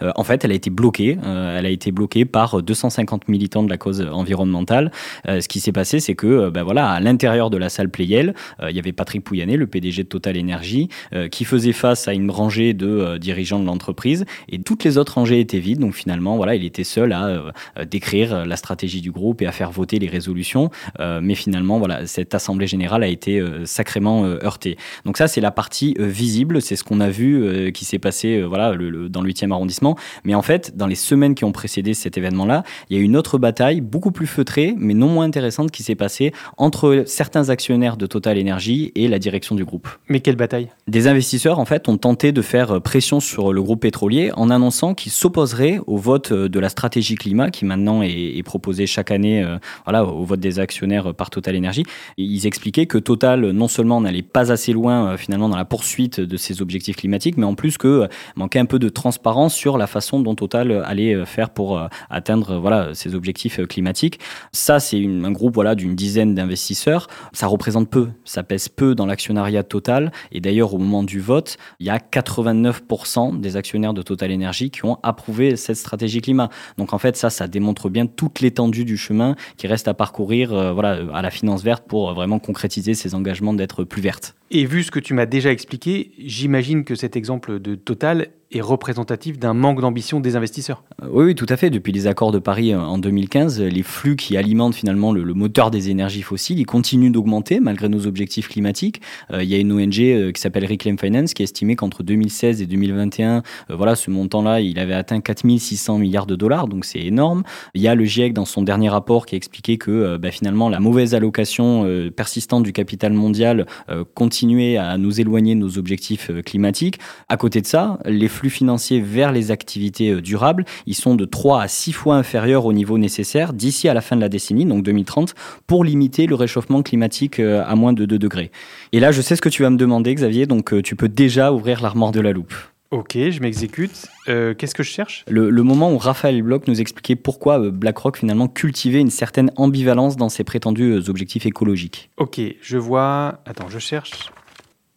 Euh, 0.03 0.13
en 0.15 0.25
fait, 0.25 0.45
elle 0.45 0.53
a 0.53 0.55
été 0.55 0.71
bloquée. 0.71 1.19
Euh, 1.25 1.59
elle 1.59 1.67
a 1.67 1.71
été 1.71 1.93
bloquée 1.93 2.25
par 2.25 2.63
250 2.63 3.29
militants 3.29 3.63
de 3.63 3.71
la 3.71 3.77
cause 3.77 4.07
environnementale. 4.13 4.91
Euh, 5.29 5.41
ce 5.41 5.49
qui 5.49 5.61
s'est 5.61 5.73
passé, 5.73 6.01
c'est 6.01 6.15
que, 6.15 6.51
ben 6.51 6.63
voilà, 6.63 6.91
à 6.91 7.01
l'intérieur 7.01 7.51
de 7.51 7.57
la 7.57 7.69
salle 7.69 7.91
Playel, 7.91 8.35
il 8.63 8.75
y 8.75 8.79
avait 8.79 8.93
Patrick 8.93 9.23
Pouyanné, 9.23 9.57
le 9.57 9.67
PDG 9.67 10.05
de 10.05 10.09
Total 10.09 10.39
Energy, 10.39 10.89
qui 11.31 11.45
faisait 11.45 11.73
face 11.73 12.09
à 12.09 12.13
une 12.13 12.31
rangée 12.31 12.75
de 12.75 13.19
dirigeants 13.19 13.59
de 13.59 13.67
l'entreprise, 13.67 14.25
et 14.49 14.59
toutes 14.59 14.85
les 14.85 14.99
autres 14.99 15.15
rangées 15.15 15.41
étaient 15.41 15.59
vides. 15.59 15.81
Donc 15.81 15.95
finalement, 15.95 16.37
voilà, 16.37 16.55
il 16.55 16.65
était 16.65 16.85
seul 16.85 17.13
à 17.13 17.53
décrire 17.85 18.47
la 18.47 18.57
stratégie 18.57 19.01
du 19.01 19.11
groupe 19.11 19.43
et 19.43 19.47
à 19.47 19.53
faire 19.53 19.71
voter 19.71 19.99
les 19.99 20.09
résolutions. 20.09 20.71
mais 20.99 21.35
finalement, 21.35 21.79
voilà, 21.79 22.07
cette 22.07 22.35
assemblée 22.35 22.67
générale 22.67 23.03
a 23.03 23.09
été 23.09 23.43
sacrément 23.65 24.25
heurtée. 24.25 24.77
Donc 25.05 25.17
ça, 25.17 25.29
c'est 25.29 25.41
la 25.41 25.51
partie 25.51 25.95
visible. 25.99 26.61
C'est 26.63 26.77
ce 26.77 26.85
qu'on 26.85 27.01
a 27.01 27.11
vu 27.11 27.73
qui 27.73 27.85
s'est 27.85 27.99
passé, 27.99 28.43
voilà, 28.43 28.73
le, 28.73 29.09
dans 29.09 29.23
le 29.23 29.26
8e 29.27 29.53
arrondissement. 29.53 29.97
Mais 30.25 30.35
en 30.35 30.43
fait, 30.43 30.77
dans 30.77 30.87
les 30.87 30.95
semaines 30.95 31.35
qui 31.35 31.45
ont 31.45 31.53
précédé 31.53 31.95
cet 31.95 32.17
événement-là, 32.17 32.63
il 32.91 32.97
y 32.97 33.01
a 33.01 33.03
une 33.03 33.17
autre 33.17 33.39
bataille, 33.39 33.81
beaucoup 33.81 34.13
plus 34.13 34.27
feutrée, 34.27 34.75
mais 34.79 34.95
non 34.95 35.09
moins 35.09 35.25
intéressante, 35.25 35.71
qui 35.71 35.83
s'est 35.83 35.95
passée 35.95 36.33
entre 36.57 37.05
certains 37.07 37.49
actionnaires 37.49 37.97
de 37.97 38.07
Total 38.07 38.39
Energy 38.39 38.93
et 38.95 39.09
la 39.09 39.19
direction 39.19 39.55
du 39.55 39.65
groupe. 39.65 39.89
Mais 40.09 40.21
quelle 40.21 40.37
bataille? 40.37 40.69
Des 40.87 41.09
investisseurs, 41.09 41.59
en 41.59 41.65
fait, 41.65 41.89
ont 41.89 41.99
tenté 41.99 42.33
de 42.33 42.43
faire 42.43 42.81
pression 42.81 43.21
sur 43.21 43.53
le 43.53 43.63
groupe 43.63 43.81
pétrolier 43.81 44.31
en 44.37 44.51
annonçant 44.51 44.95
qu'ils 44.95 45.13
s'opposeraient 45.13 45.81
au 45.87 45.97
vote 45.97 46.33
de 46.33 46.61
la 46.61 46.69
stratégie 46.69 47.17
climat 47.17 47.51
qui 47.51 47.65
maintenant 47.65 48.03
est, 48.03 48.43
proposée 48.45 48.87
chaque 48.87 49.11
année 49.11 49.43
euh, 49.43 49.59
voilà, 49.85 50.05
au 50.05 50.25
vote 50.25 50.39
des 50.39 50.61
actionnaires 50.61 51.15
par 51.15 51.31
Total 51.31 51.57
Energy. 51.57 51.83
ils 52.17 52.47
expliquaient 52.47 52.87
que 52.87 52.99
Total, 52.99 53.51
non 53.51 53.67
seulement 53.67 54.01
n'allait 54.01 54.23
pas 54.23 54.53
assez 54.53 54.73
loin 54.73 55.13
euh, 55.13 55.17
finalement 55.17 55.49
dans 55.49 55.57
la 55.57 55.65
poursuite 55.65 56.21
de 56.21 56.37
ses 56.37 56.63
objectifs 56.63 56.97
climatiques, 56.97 57.37
mais 57.37 57.45
en 57.45 57.55
plus 57.55 57.77
que 57.77 57.89
euh, 57.89 58.07
manquait 58.37 58.59
un 58.59 58.67
peu 58.67 58.79
de 58.79 58.89
transparence 58.89 59.06
sur 59.49 59.79
la 59.79 59.87
façon 59.87 60.21
dont 60.21 60.35
Total 60.35 60.83
allait 60.85 61.15
euh, 61.15 61.25
faire 61.25 61.51
pour 61.51 61.79
euh, 61.79 61.89
atteindre 62.11 62.57
voilà, 62.57 62.95
ses 62.95 63.15
objectifs 63.15 63.61
euh, 63.61 63.67
climatiques. 63.67 64.21
Ça, 64.53 64.81
c'est 64.81 65.05
un 65.05 65.31
groupe 65.31 65.55
voilà, 65.55 65.75
d'une 65.75 65.95
dizaine 65.95 66.35
d'investisseurs. 66.35 67.09
Ça 67.33 67.47
représente 67.47 67.89
peu, 67.91 68.09
ça 68.25 68.43
pèse 68.43 68.69
peu 68.69 68.95
dans 68.95 69.07
l'actionnariat 69.07 69.63
Total. 69.63 70.13
Et 70.33 70.41
d'ailleurs, 70.41 70.75
au 70.75 70.79
moment 70.79 71.03
du 71.03 71.21
vote, 71.21 71.57
il 71.81 71.87
y 71.87 71.91
a 71.91 71.99
89% 71.99 73.41
des 73.41 73.57
actionnaires 73.57 73.95
de 73.95 74.03
Total 74.03 74.33
Energy 74.33 74.71
qui 74.71 74.85
ont 74.85 74.99
approuvé 75.03 75.57
cette 75.57 75.77
stratégie 75.77 76.21
climat. 76.21 76.49
Donc 76.79 76.93
en 76.93 76.99
fait, 76.99 77.17
ça, 77.17 77.31
ça 77.31 77.49
démontre 77.49 77.89
bien 77.89 78.07
toute 78.07 78.41
l'étendue 78.41 78.85
du 78.85 78.97
chemin 78.97 79.35
qui 79.57 79.67
reste 79.67 79.89
à 79.89 79.95
parcourir 79.95 80.75
voilà, 80.75 80.99
à 81.13 81.23
la 81.23 81.31
finance 81.31 81.63
verte 81.63 81.85
pour 81.87 82.15
vraiment 82.15 82.39
concrétiser 82.39 82.95
ses 82.95 83.15
engagements 83.15 83.55
d'être 83.55 83.85
plus 83.85 84.03
verte. 84.03 84.35
Et 84.51 84.65
vu 84.65 84.85
ce 84.85 84.91
que 84.91 85.01
tu 85.01 85.13
m'as 85.13 85.27
déjà 85.27 85.51
expliqué, 85.51 86.13
j'imagine 86.19 86.85
que 86.85 86.95
cet 86.95 87.17
exemple 87.17 87.59
de 87.59 87.75
Total 87.75 88.29
est 88.53 88.61
représentatif 88.61 89.39
d'un 89.39 89.55
manque 89.55 89.81
d'ambition 89.81 90.21
des 90.21 90.37
investisseurs. 90.37 90.85
Euh, 91.03 91.09
oui, 91.11 91.35
tout 91.35 91.47
à 91.49 91.57
fait. 91.57 91.71
Depuis 91.71 91.93
les 91.93 92.07
accords 92.07 92.33
de 92.33 92.39
Paris 92.39 92.73
euh, 92.73 92.81
en 92.81 92.99
2015, 92.99 93.61
les 93.61 93.83
flux 93.83 94.17
qui 94.17 94.37
alimentent 94.37 94.75
finalement 94.75 95.13
le, 95.13 95.35
moteur 95.35 95.71
des 95.71 95.91
énergies 95.91 96.23
fossiles, 96.23 96.59
ils 96.59 96.67
continuent 96.67 97.11
d'augmenter 97.11 97.61
malgré 97.61 97.89
nos 97.89 98.07
objectifs 98.07 98.49
climatiques. 98.49 99.01
Euh, 99.33 99.43
il 99.43 99.49
y 99.49 99.55
a 99.55 99.59
une 99.59 99.73
ONG 99.73 100.33
qui 100.33 100.41
s'appelle 100.41 100.65
Reclaim 100.65 100.97
Finance 100.97 101.35
qui 101.35 101.43
a 101.43 101.45
estimé 101.45 101.77
qu'entre 101.77 102.03
2016 102.03 102.63
et 102.63 102.67
2021, 102.67 103.43
voilà, 103.69 103.97
ce 103.97 104.11
montant-là, 104.11 104.61
il 104.61 104.79
avait 104.79 104.95
atteint 104.95 105.21
4600 105.21 105.99
milliards 105.99 106.27
de 106.27 106.37
dollars, 106.37 106.69
donc 106.69 106.85
c'est 106.85 107.01
énorme. 107.01 107.43
Il 107.75 107.83
y 107.83 107.89
a 107.89 107.95
le 107.95 108.05
GIEC 108.05 108.33
dans 108.33 108.45
son 108.45 108.63
dernier 108.63 108.89
rapport 108.89 109.27
qui 109.27 109.35
a 109.35 109.37
expliqué 109.37 109.79
que 109.79 110.17
bah, 110.17 110.31
finalement 110.31 110.69
la 110.69 110.81
mauvaise 110.81 111.15
allocation 111.15 111.87
persistante 112.17 112.63
du 112.63 112.73
capital 112.73 113.13
mondial 113.13 113.67
continuait 114.15 114.77
à 114.77 114.97
nous 114.99 115.21
éloigner 115.21 115.55
de 115.55 115.61
nos 115.61 115.79
objectifs 115.79 116.31
climatiques. 116.45 116.99
À 117.29 117.37
côté 117.37 117.61
de 117.61 117.67
ça, 117.67 117.99
les 118.05 118.29
flux 118.37 118.51
financiers 118.51 119.01
vers 119.01 119.33
les 119.33 119.51
activités 119.51 120.11
euh, 120.11 120.21
durables, 120.21 120.65
ils 120.87 120.95
sont 120.95 121.15
de 121.15 121.25
3 121.25 121.63
à 121.63 121.69
6 121.69 121.93
fois 121.93 122.17
inférieurs 122.17 122.67
au 122.67 122.73
niveau 122.73 122.99
nécessaire 122.99 123.53
d'ici 123.53 123.89
à 123.89 123.95
la 123.95 124.03
fin 124.03 124.15
de 124.15 124.21
la 124.21 124.29
décennie, 124.29 124.67
donc 124.67 124.83
2030, 124.83 125.35
pour 125.67 125.85
limiter 125.85 126.27
le 126.27 126.35
réchauffement 126.35 126.83
climatique 126.83 127.41
euh, 127.41 127.65
à 127.67 127.75
moins 127.75 127.95
de 127.95 128.05
2 128.05 128.19
degrés. 128.19 128.51
Et 128.93 129.01
là, 129.01 129.11
je 129.11 129.23
sais 129.23 129.37
ce 129.37 129.43
que 129.43 129.49
tu 129.49 129.63
vas 129.63 129.71
me 129.71 129.77
demander, 129.77 130.15
Xavier, 130.15 130.47
donc 130.47 130.73
euh, 130.73 130.83
tu 130.83 130.97
peux 130.97 131.09
déjà 131.09 131.53
ouvrir 131.53 131.81
l'armoire 131.81 132.13
de 132.13 132.21
la 132.21 132.33
loupe. 132.33 132.55
Ok, 132.93 133.15
je 133.15 133.41
m'exécute. 133.41 134.07
Qu'est-ce 134.27 134.75
que 134.75 134.85
je 134.85 134.91
cherche? 134.91 135.25
Le, 135.29 135.51
moment 135.63 135.93
où 135.93 135.99
Raphaël 135.99 136.41
Bloch 136.41 136.69
nous 136.69 136.81
expliquait 136.81 137.17
pourquoi 137.17 137.59
BlackRock 137.59 138.17
finalement 138.17 138.47
cultivait 138.47 139.01
une 139.01 139.11
certaine 139.11 139.51
ambivalence 139.57 140.17
dans 140.17 140.29
ses 140.29 140.45
prétendus 140.45 141.03
objectifs 141.09 141.47
écologiques. 141.47 142.11
Ok, 142.17 142.41
je 142.61 142.79
vois. 142.79 143.41
Attends, 143.45 143.69
je 143.69 143.81
cherche. 143.81 144.31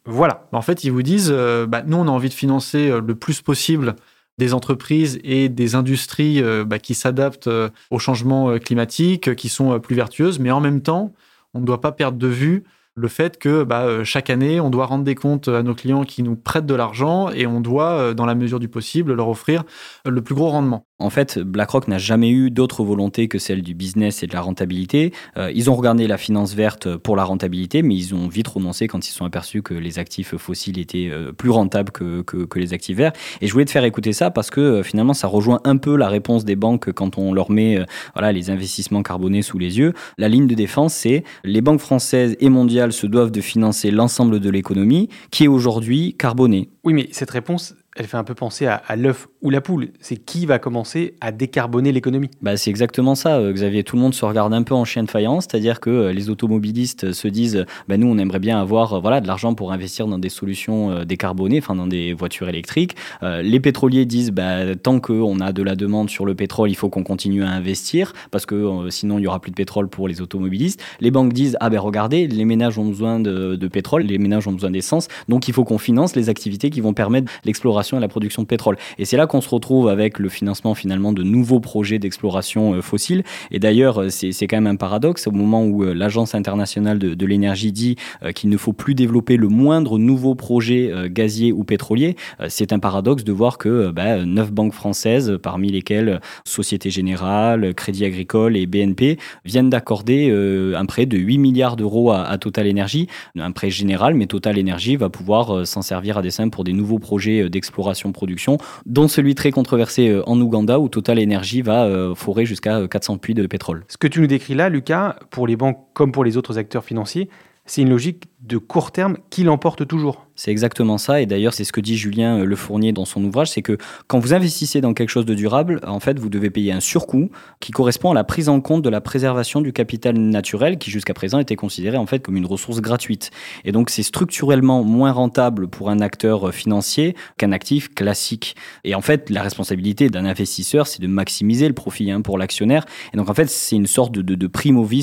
Voilà. 0.05 0.47
En 0.51 0.61
fait, 0.61 0.83
ils 0.83 0.91
vous 0.91 1.03
disent, 1.03 1.31
euh, 1.31 1.65
bah, 1.65 1.83
nous, 1.85 1.97
on 1.97 2.07
a 2.07 2.11
envie 2.11 2.29
de 2.29 2.33
financer 2.33 2.89
euh, 2.89 3.01
le 3.01 3.15
plus 3.15 3.41
possible 3.41 3.95
des 4.37 4.53
entreprises 4.53 5.19
et 5.23 5.49
des 5.49 5.75
industries 5.75 6.41
euh, 6.41 6.63
bah, 6.63 6.79
qui 6.79 6.95
s'adaptent 6.95 7.49
au 7.89 7.99
changement 7.99 8.57
climatique, 8.57 9.35
qui 9.35 9.49
sont 9.49 9.79
plus 9.79 9.95
vertueuses, 9.95 10.39
mais 10.39 10.51
en 10.51 10.61
même 10.61 10.81
temps, 10.81 11.13
on 11.53 11.59
ne 11.59 11.65
doit 11.65 11.81
pas 11.81 11.91
perdre 11.91 12.17
de 12.17 12.27
vue 12.27 12.63
le 12.99 13.07
fait 13.07 13.37
que 13.37 13.63
bah, 13.63 14.03
chaque 14.03 14.29
année, 14.29 14.59
on 14.59 14.69
doit 14.69 14.85
rendre 14.85 15.03
des 15.03 15.15
comptes 15.15 15.47
à 15.47 15.63
nos 15.63 15.73
clients 15.73 16.03
qui 16.03 16.23
nous 16.23 16.35
prêtent 16.35 16.65
de 16.65 16.75
l'argent 16.75 17.29
et 17.29 17.47
on 17.47 17.61
doit, 17.61 18.13
dans 18.13 18.25
la 18.25 18.35
mesure 18.35 18.59
du 18.59 18.67
possible, 18.67 19.13
leur 19.13 19.29
offrir 19.29 19.63
le 20.05 20.21
plus 20.21 20.35
gros 20.35 20.49
rendement. 20.49 20.85
En 21.01 21.09
fait, 21.09 21.39
BlackRock 21.39 21.87
n'a 21.87 21.97
jamais 21.97 22.29
eu 22.29 22.51
d'autre 22.51 22.83
volonté 22.83 23.29
que 23.29 23.39
celle 23.39 23.61
du 23.61 23.73
business 23.73 24.21
et 24.21 24.27
de 24.27 24.33
la 24.33 24.41
rentabilité. 24.41 25.13
Euh, 25.37 25.49
ils 25.55 25.69
ont 25.69 25.75
regardé 25.75 26.07
la 26.07 26.17
finance 26.17 26.53
verte 26.53 26.97
pour 26.97 27.15
la 27.15 27.23
rentabilité, 27.23 27.81
mais 27.81 27.95
ils 27.95 28.13
ont 28.13 28.27
vite 28.27 28.49
renoncé 28.49 28.87
quand 28.87 29.07
ils 29.07 29.11
sont 29.11 29.23
aperçus 29.23 29.61
que 29.61 29.73
les 29.73 29.97
actifs 29.97 30.35
fossiles 30.35 30.77
étaient 30.77 31.09
euh, 31.09 31.31
plus 31.31 31.51
rentables 31.51 31.91
que, 31.91 32.21
que, 32.21 32.59
les 32.59 32.73
actifs 32.73 32.97
verts. 32.97 33.13
Et 33.39 33.47
je 33.47 33.53
voulais 33.53 33.63
te 33.63 33.71
faire 33.71 33.85
écouter 33.85 34.11
ça 34.11 34.29
parce 34.29 34.49
que 34.49 34.59
euh, 34.59 34.83
finalement, 34.83 35.13
ça 35.13 35.27
rejoint 35.27 35.61
un 35.63 35.77
peu 35.77 35.95
la 35.95 36.09
réponse 36.09 36.43
des 36.43 36.57
banques 36.57 36.91
quand 36.91 37.17
on 37.17 37.33
leur 37.33 37.49
met 37.49 37.79
voilà, 38.13 38.33
les 38.33 38.49
investissements 38.49 39.01
carbonés 39.01 39.41
sous 39.41 39.57
les 39.57 39.77
yeux. 39.77 39.93
La 40.17 40.27
ligne 40.27 40.47
de 40.47 40.55
défense, 40.55 40.93
c'est 40.93 41.23
les 41.45 41.61
banques 41.61 41.79
françaises 41.79 42.35
et 42.41 42.49
mondiales 42.49 42.88
se 42.91 43.07
doivent 43.07 43.31
de 43.31 43.41
financer 43.41 43.91
l'ensemble 43.91 44.39
de 44.39 44.49
l'économie 44.49 45.09
qui 45.31 45.45
est 45.45 45.47
aujourd'hui 45.47 46.15
carbonée. 46.17 46.69
Oui, 46.83 46.93
mais 46.93 47.09
cette 47.11 47.31
réponse, 47.31 47.75
elle 47.95 48.07
fait 48.07 48.17
un 48.17 48.23
peu 48.23 48.35
penser 48.35 48.65
à, 48.65 48.95
l'œuf 48.95 49.27
ou 49.41 49.49
la 49.49 49.61
poule 49.61 49.89
C'est 50.01 50.17
qui 50.17 50.45
va 50.45 50.59
commencer 50.59 51.15
à 51.21 51.31
décarboner 51.31 51.91
l'économie 51.91 52.29
bah, 52.41 52.57
C'est 52.57 52.69
exactement 52.69 53.15
ça, 53.15 53.37
euh, 53.37 53.53
Xavier. 53.53 53.83
Tout 53.83 53.95
le 53.95 54.01
monde 54.01 54.13
se 54.13 54.25
regarde 54.25 54.53
un 54.53 54.63
peu 54.63 54.75
en 54.75 54.83
chien 54.83 55.03
de 55.03 55.09
faïence, 55.09 55.47
c'est-à-dire 55.49 55.79
que 55.79 55.89
euh, 55.89 56.13
les 56.13 56.29
automobilistes 56.29 57.13
se 57.13 57.27
disent 57.27 57.65
bah, 57.87 57.97
nous, 57.97 58.07
on 58.07 58.17
aimerait 58.17 58.39
bien 58.39 58.59
avoir 58.59 58.93
euh, 58.93 58.99
voilà, 58.99 59.21
de 59.21 59.27
l'argent 59.27 59.53
pour 59.53 59.71
investir 59.71 60.07
dans 60.07 60.19
des 60.19 60.29
solutions 60.29 61.03
décarbonées, 61.05 61.59
enfin 61.59 61.75
dans 61.75 61.87
des 61.87 62.13
voitures 62.13 62.49
électriques. 62.49 62.95
les 63.21 63.59
pétroliers 63.59 64.05
disent 64.05 64.31
bah, 64.31 64.75
tant 64.75 64.99
qu'on 64.99 65.39
a 65.39 65.53
de 65.53 65.63
la 65.63 65.75
demande 65.75 66.09
sur 66.09 66.25
le 66.25 66.35
pétrole, 66.35 66.69
il 66.69 66.75
faut 66.75 66.89
qu'on 66.89 67.03
continue 67.03 67.43
à 67.43 67.49
investir 67.49 68.13
parce 68.31 68.45
que 68.45 68.89
sinon, 68.89 69.17
il 69.17 69.21
n'y 69.21 69.27
aura 69.27 69.39
plus 69.39 69.51
de 69.51 69.55
pétrole 69.55 69.87
pour 69.87 70.07
les 70.07 70.21
automobilistes. 70.21 70.81
Les 70.99 71.11
banques 71.11 71.33
disent 71.33 71.57
ah 71.59 71.69
ben 71.69 71.79
regardez, 71.79 72.27
les 72.27 72.45
ménages 72.45 72.77
ont 72.77 72.85
besoin 72.85 73.19
de, 73.19 73.55
de 73.55 73.67
pétrole, 73.67 74.03
les 74.03 74.17
ménages 74.17 74.47
ont 74.47 74.53
besoin 74.53 74.71
d'essence, 74.71 75.07
donc 75.27 75.47
il 75.47 75.53
faut 75.53 75.63
qu'on 75.63 75.77
finance 75.77 76.15
les 76.15 76.29
activités 76.29 76.69
qui 76.69 76.81
vont 76.81 76.93
permettre 76.93 77.31
l'exploration 77.45 77.97
et 77.97 78.01
la 78.01 78.07
production 78.07 78.41
de 78.41 78.47
pétrole. 78.47 78.77
Et 78.97 79.05
c'est 79.05 79.17
là 79.17 79.27
qu'on 79.29 79.39
se 79.39 79.47
retrouve 79.49 79.87
avec 79.87 80.19
le 80.19 80.27
financement 80.27 80.75
finalement 80.75 81.13
de 81.13 81.23
nouveaux 81.23 81.61
projets 81.61 81.99
d'exploration 81.99 82.73
euh, 82.73 82.81
fossile. 82.81 83.23
Et 83.51 83.59
d'ailleurs, 83.59 84.01
euh, 84.01 84.09
c'est 84.09 84.47
quand 84.47 84.57
même 84.57 84.67
un 84.67 84.75
paradoxe 84.75 85.27
au 85.27 85.31
moment 85.31 85.63
où 85.63 85.83
euh, 85.83 85.93
l'Agence 85.93 86.35
internationale 86.35 86.99
de, 86.99 87.25
l'énergie 87.29 87.71
dit 87.71 87.95
qu'il 88.33 88.49
ne 88.49 88.57
faut 88.57 88.73
plus 88.73 88.95
développer 88.95 89.37
le 89.37 89.49
moindre 89.49 89.99
nouveau 89.99 90.33
projet 90.33 90.91
gazier 91.11 91.51
ou 91.51 91.63
pétrolier. 91.63 92.15
C'est 92.47 92.73
un 92.73 92.79
paradoxe 92.79 93.23
de 93.23 93.31
voir 93.31 93.59
que 93.59 93.91
bah, 93.91 94.25
neuf 94.25 94.51
banques 94.51 94.73
françaises, 94.73 95.37
parmi 95.43 95.69
lesquelles 95.69 96.19
Société 96.43 96.89
Générale, 96.89 97.75
Crédit 97.75 98.05
Agricole 98.05 98.57
et 98.57 98.65
BNP, 98.65 99.19
viennent 99.45 99.69
d'accorder 99.69 100.31
un 100.75 100.85
prêt 100.85 101.05
de 101.05 101.17
8 101.17 101.37
milliards 101.37 101.75
d'euros 101.75 102.11
à, 102.11 102.35
Total 102.39 102.67
Energy, 102.67 103.07
un 103.37 103.51
prêt 103.51 103.69
général, 103.69 104.15
mais 104.15 104.25
Total 104.25 104.59
Energy 104.59 104.95
va 104.95 105.09
pouvoir 105.09 105.67
s'en 105.67 105.83
servir 105.83 106.17
à 106.17 106.23
dessein 106.23 106.49
pour 106.49 106.63
des 106.63 106.73
nouveaux 106.73 106.99
projets 106.99 107.47
d'exploration-production, 107.47 108.57
dont 108.87 109.07
celui 109.19 109.35
très 109.35 109.51
controversé 109.51 110.07
euh, 110.07 110.23
en 110.29 110.39
Ouganda 110.39 110.79
où 110.79 110.87
Total 110.87 111.21
Energy 111.21 111.61
va 111.61 111.83
euh, 111.83 112.15
forer 112.15 112.45
jusqu'à 112.45 112.87
400 112.87 113.17
puits 113.17 113.33
de 113.33 113.45
pétrole. 113.47 113.83
Ce 113.89 113.97
que 113.97 114.07
tu 114.07 114.21
nous 114.21 114.27
décris 114.27 114.53
là, 114.53 114.69
Lucas, 114.69 115.17
pour 115.29 115.45
les 115.45 115.57
banques 115.57 115.77
comme 115.93 116.13
pour 116.13 116.23
les 116.23 116.37
autres 116.37 116.57
acteurs 116.57 116.85
financiers, 116.85 117.27
c'est 117.65 117.81
une 117.81 117.89
logique 117.89 118.28
de 118.41 118.57
court 118.57 118.91
terme 118.91 119.17
qui 119.29 119.43
l'emporte 119.43 119.85
toujours. 119.87 120.25
C'est 120.35 120.51
exactement 120.51 120.97
ça. 120.97 121.19
Et 121.19 121.25
d'ailleurs, 121.25 121.53
c'est 121.53 121.65
ce 121.65 121.73
que 121.73 121.81
dit 121.81 121.97
Julien 121.97 122.39
euh, 122.39 122.45
Le 122.45 122.55
Fournier 122.55 122.93
dans 122.93 123.03
son 123.03 123.21
ouvrage, 123.25 123.49
c'est 123.49 123.61
que 123.61 123.77
quand 124.07 124.19
vous 124.19 124.33
investissez 124.33 124.79
dans 124.79 124.93
quelque 124.93 125.09
chose 125.09 125.25
de 125.25 125.33
durable, 125.33 125.81
en 125.85 125.99
fait, 125.99 126.17
vous 126.17 126.29
devez 126.29 126.49
payer 126.49 126.71
un 126.71 126.79
surcoût 126.79 127.29
qui 127.59 127.73
correspond 127.73 128.11
à 128.11 128.13
la 128.13 128.23
prise 128.23 128.47
en 128.47 128.61
compte 128.61 128.81
de 128.81 128.89
la 128.89 129.01
préservation 129.01 129.59
du 129.59 129.73
capital 129.73 130.17
naturel 130.17 130.77
qui 130.77 130.91
jusqu'à 130.91 131.13
présent 131.13 131.39
était 131.39 131.57
considéré 131.57 131.97
en 131.97 132.05
fait 132.05 132.19
comme 132.19 132.37
une 132.37 132.45
ressource 132.45 132.79
gratuite. 132.79 133.31
Et 133.65 133.73
donc, 133.73 133.89
c'est 133.89 134.03
structurellement 134.03 134.85
moins 134.85 135.11
rentable 135.11 135.67
pour 135.67 135.89
un 135.89 135.99
acteur 135.99 136.47
euh, 136.47 136.51
financier 136.53 137.17
qu'un 137.37 137.51
actif 137.51 137.93
classique. 137.93 138.55
Et 138.85 138.95
en 138.95 139.01
fait, 139.01 139.29
la 139.29 139.41
responsabilité 139.41 140.09
d'un 140.09 140.23
investisseur, 140.23 140.87
c'est 140.87 141.01
de 141.01 141.07
maximiser 141.07 141.67
le 141.67 141.73
profit 141.73 142.09
hein, 142.11 142.21
pour 142.21 142.37
l'actionnaire. 142.37 142.85
Et 143.13 143.17
donc, 143.17 143.29
en 143.29 143.33
fait, 143.33 143.49
c'est 143.49 143.75
une 143.75 143.87
sorte 143.87 144.13
de, 144.13 144.21
de, 144.21 144.35
de 144.35 144.47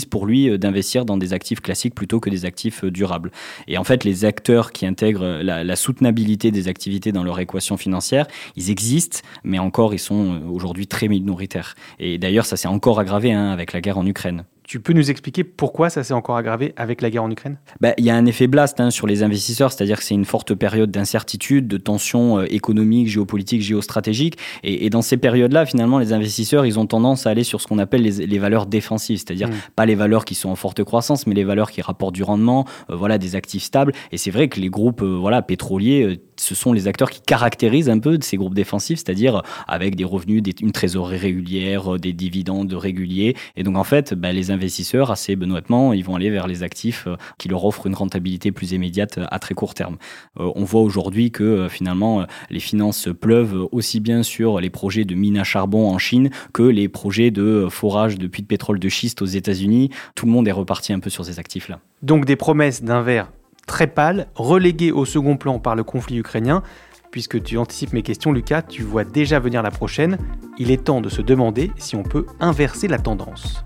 pour 0.08 0.24
lui 0.24 0.48
euh, 0.48 0.56
d'investir 0.56 1.04
dans 1.04 1.18
des 1.18 1.34
actifs 1.34 1.60
classiques 1.60 1.94
plutôt 1.94 2.20
que 2.20 2.30
des 2.30 2.46
actifs 2.46 2.82
durables. 2.84 3.25
Et 3.68 3.78
en 3.78 3.84
fait, 3.84 4.04
les 4.04 4.24
acteurs 4.24 4.72
qui 4.72 4.86
intègrent 4.86 5.40
la, 5.42 5.76
soutenabilité 5.76 6.50
des 6.50 6.68
activités 6.68 7.12
dans 7.12 7.22
leur 7.22 7.38
équation 7.38 7.76
financière, 7.76 8.26
ils 8.56 8.70
existent, 8.70 9.20
mais 9.44 9.58
encore, 9.58 9.94
ils 9.94 9.98
sont 9.98 10.34
euh, 10.34 10.48
aujourd'hui 10.48 10.86
très 10.86 11.08
minoritaires. 11.08 11.74
Et 11.98 12.18
d'ailleurs, 12.18 12.46
ça 12.46 12.56
s'est 12.56 12.68
encore 12.68 12.98
aggravé 12.98 13.32
hein, 13.32 13.50
avec 13.50 13.72
la 13.72 13.80
guerre 13.80 13.98
en 13.98 14.06
Ukraine. 14.06 14.44
Tu 14.66 14.80
peux 14.80 14.92
nous 14.92 15.12
expliquer 15.12 15.44
pourquoi 15.44 15.90
ça 15.90 16.02
s'est 16.02 16.12
encore 16.12 16.36
aggravé 16.36 16.72
avec 16.76 17.00
la 17.00 17.08
guerre 17.08 17.22
en 17.22 17.30
Ukraine? 17.30 17.56
Bah, 17.80 17.94
Il 17.98 18.04
y 18.04 18.10
a 18.10 18.16
un 18.16 18.26
effet 18.26 18.48
blast 18.48 18.80
hein, 18.80 18.90
sur 18.90 19.06
les 19.06 19.22
investisseurs, 19.22 19.70
c'est-à-dire 19.70 19.98
que 19.98 20.02
c'est 20.02 20.14
une 20.14 20.24
forte 20.24 20.54
période 20.54 20.90
d'incertitude, 20.90 21.68
de 21.68 21.76
tensions 21.76 22.40
euh, 22.40 22.52
économiques, 22.52 23.06
géopolitiques, 23.06 23.62
géostratégiques. 23.62 24.38
Et, 24.64 24.90
dans 24.90 25.02
ces 25.02 25.18
périodes-là, 25.18 25.66
finalement, 25.66 26.00
les 26.00 26.12
investisseurs, 26.12 26.66
ils 26.66 26.80
ont 26.80 26.86
tendance 26.86 27.28
à 27.28 27.30
aller 27.30 27.44
sur 27.44 27.60
ce 27.60 27.68
qu'on 27.68 27.78
appelle 27.78 28.02
les, 28.02 28.38
valeurs 28.38 28.66
défensives, 28.66 29.18
c'est-à-dire 29.18 29.48
mmh. 29.48 29.54
pas 29.76 29.86
les 29.86 29.94
valeurs 29.94 30.24
qui 30.24 30.34
sont 30.34 30.48
en 30.48 30.56
forte 30.56 30.82
croissance, 30.82 31.28
mais 31.28 31.34
les 31.34 31.44
valeurs 31.44 31.70
qui 31.70 31.80
rapportent 31.80 32.14
du 32.14 32.24
rendement, 32.24 32.66
euh, 32.90 32.96
voilà, 32.96 33.18
des 33.18 33.36
actifs 33.36 33.62
stables. 33.62 33.92
Et 34.10 34.18
c'est 34.18 34.32
vrai 34.32 34.48
que 34.48 34.58
les 34.58 34.68
groupes 34.68 35.02
euh, 35.02 35.16
voilà, 35.16 35.42
pétroliers 35.42 36.20
ce 36.38 36.54
sont 36.54 36.72
les 36.72 36.88
acteurs 36.88 37.10
qui 37.10 37.20
caractérisent 37.20 37.88
un 37.88 37.98
peu 37.98 38.18
ces 38.20 38.36
groupes 38.36 38.54
défensifs, 38.54 38.98
c'est-à-dire 38.98 39.42
avec 39.66 39.96
des 39.96 40.04
revenus, 40.04 40.42
une 40.60 40.72
trésorerie 40.72 41.16
régulière, 41.16 41.98
des 41.98 42.12
dividendes 42.12 42.72
réguliers. 42.72 43.36
Et 43.56 43.62
donc 43.62 43.76
en 43.76 43.84
fait, 43.84 44.14
bah, 44.14 44.32
les 44.32 44.50
investisseurs, 44.50 45.10
assez 45.10 45.36
benoîtement, 45.36 45.92
ils 45.92 46.04
vont 46.04 46.14
aller 46.14 46.30
vers 46.30 46.46
les 46.46 46.62
actifs 46.62 47.06
euh, 47.06 47.16
qui 47.38 47.48
leur 47.48 47.64
offrent 47.64 47.86
une 47.86 47.94
rentabilité 47.94 48.52
plus 48.52 48.72
immédiate 48.72 49.18
à 49.30 49.38
très 49.38 49.54
court 49.54 49.74
terme. 49.74 49.96
Euh, 50.38 50.50
on 50.54 50.64
voit 50.64 50.80
aujourd'hui 50.80 51.30
que 51.30 51.44
euh, 51.44 51.68
finalement, 51.68 52.24
les 52.50 52.60
finances 52.60 53.08
pleuvent 53.20 53.68
aussi 53.72 54.00
bien 54.00 54.22
sur 54.22 54.60
les 54.60 54.70
projets 54.70 55.04
de 55.04 55.14
mines 55.14 55.38
à 55.38 55.44
charbon 55.44 55.88
en 55.88 55.98
Chine 55.98 56.30
que 56.52 56.62
les 56.62 56.88
projets 56.88 57.30
de 57.30 57.68
forage 57.70 58.18
de 58.18 58.26
puits 58.26 58.42
de 58.42 58.46
pétrole 58.46 58.78
de 58.78 58.88
schiste 58.88 59.22
aux 59.22 59.26
États-Unis. 59.26 59.90
Tout 60.14 60.26
le 60.26 60.32
monde 60.32 60.48
est 60.48 60.52
reparti 60.52 60.92
un 60.92 61.00
peu 61.00 61.10
sur 61.10 61.24
ces 61.24 61.38
actifs-là. 61.38 61.80
Donc 62.02 62.24
des 62.24 62.36
promesses 62.36 62.82
d'un 62.82 63.02
verre 63.02 63.30
très 63.66 63.86
pâle, 63.86 64.28
relégué 64.34 64.92
au 64.92 65.04
second 65.04 65.36
plan 65.36 65.58
par 65.58 65.74
le 65.76 65.84
conflit 65.84 66.18
ukrainien. 66.18 66.62
Puisque 67.10 67.42
tu 67.42 67.58
anticipes 67.58 67.92
mes 67.92 68.02
questions, 68.02 68.32
Lucas, 68.32 68.62
tu 68.62 68.82
vois 68.82 69.04
déjà 69.04 69.38
venir 69.38 69.62
la 69.62 69.70
prochaine. 69.70 70.18
Il 70.58 70.70
est 70.70 70.84
temps 70.84 71.00
de 71.00 71.08
se 71.08 71.22
demander 71.22 71.70
si 71.76 71.96
on 71.96 72.02
peut 72.02 72.26
inverser 72.40 72.88
la 72.88 72.98
tendance. 72.98 73.64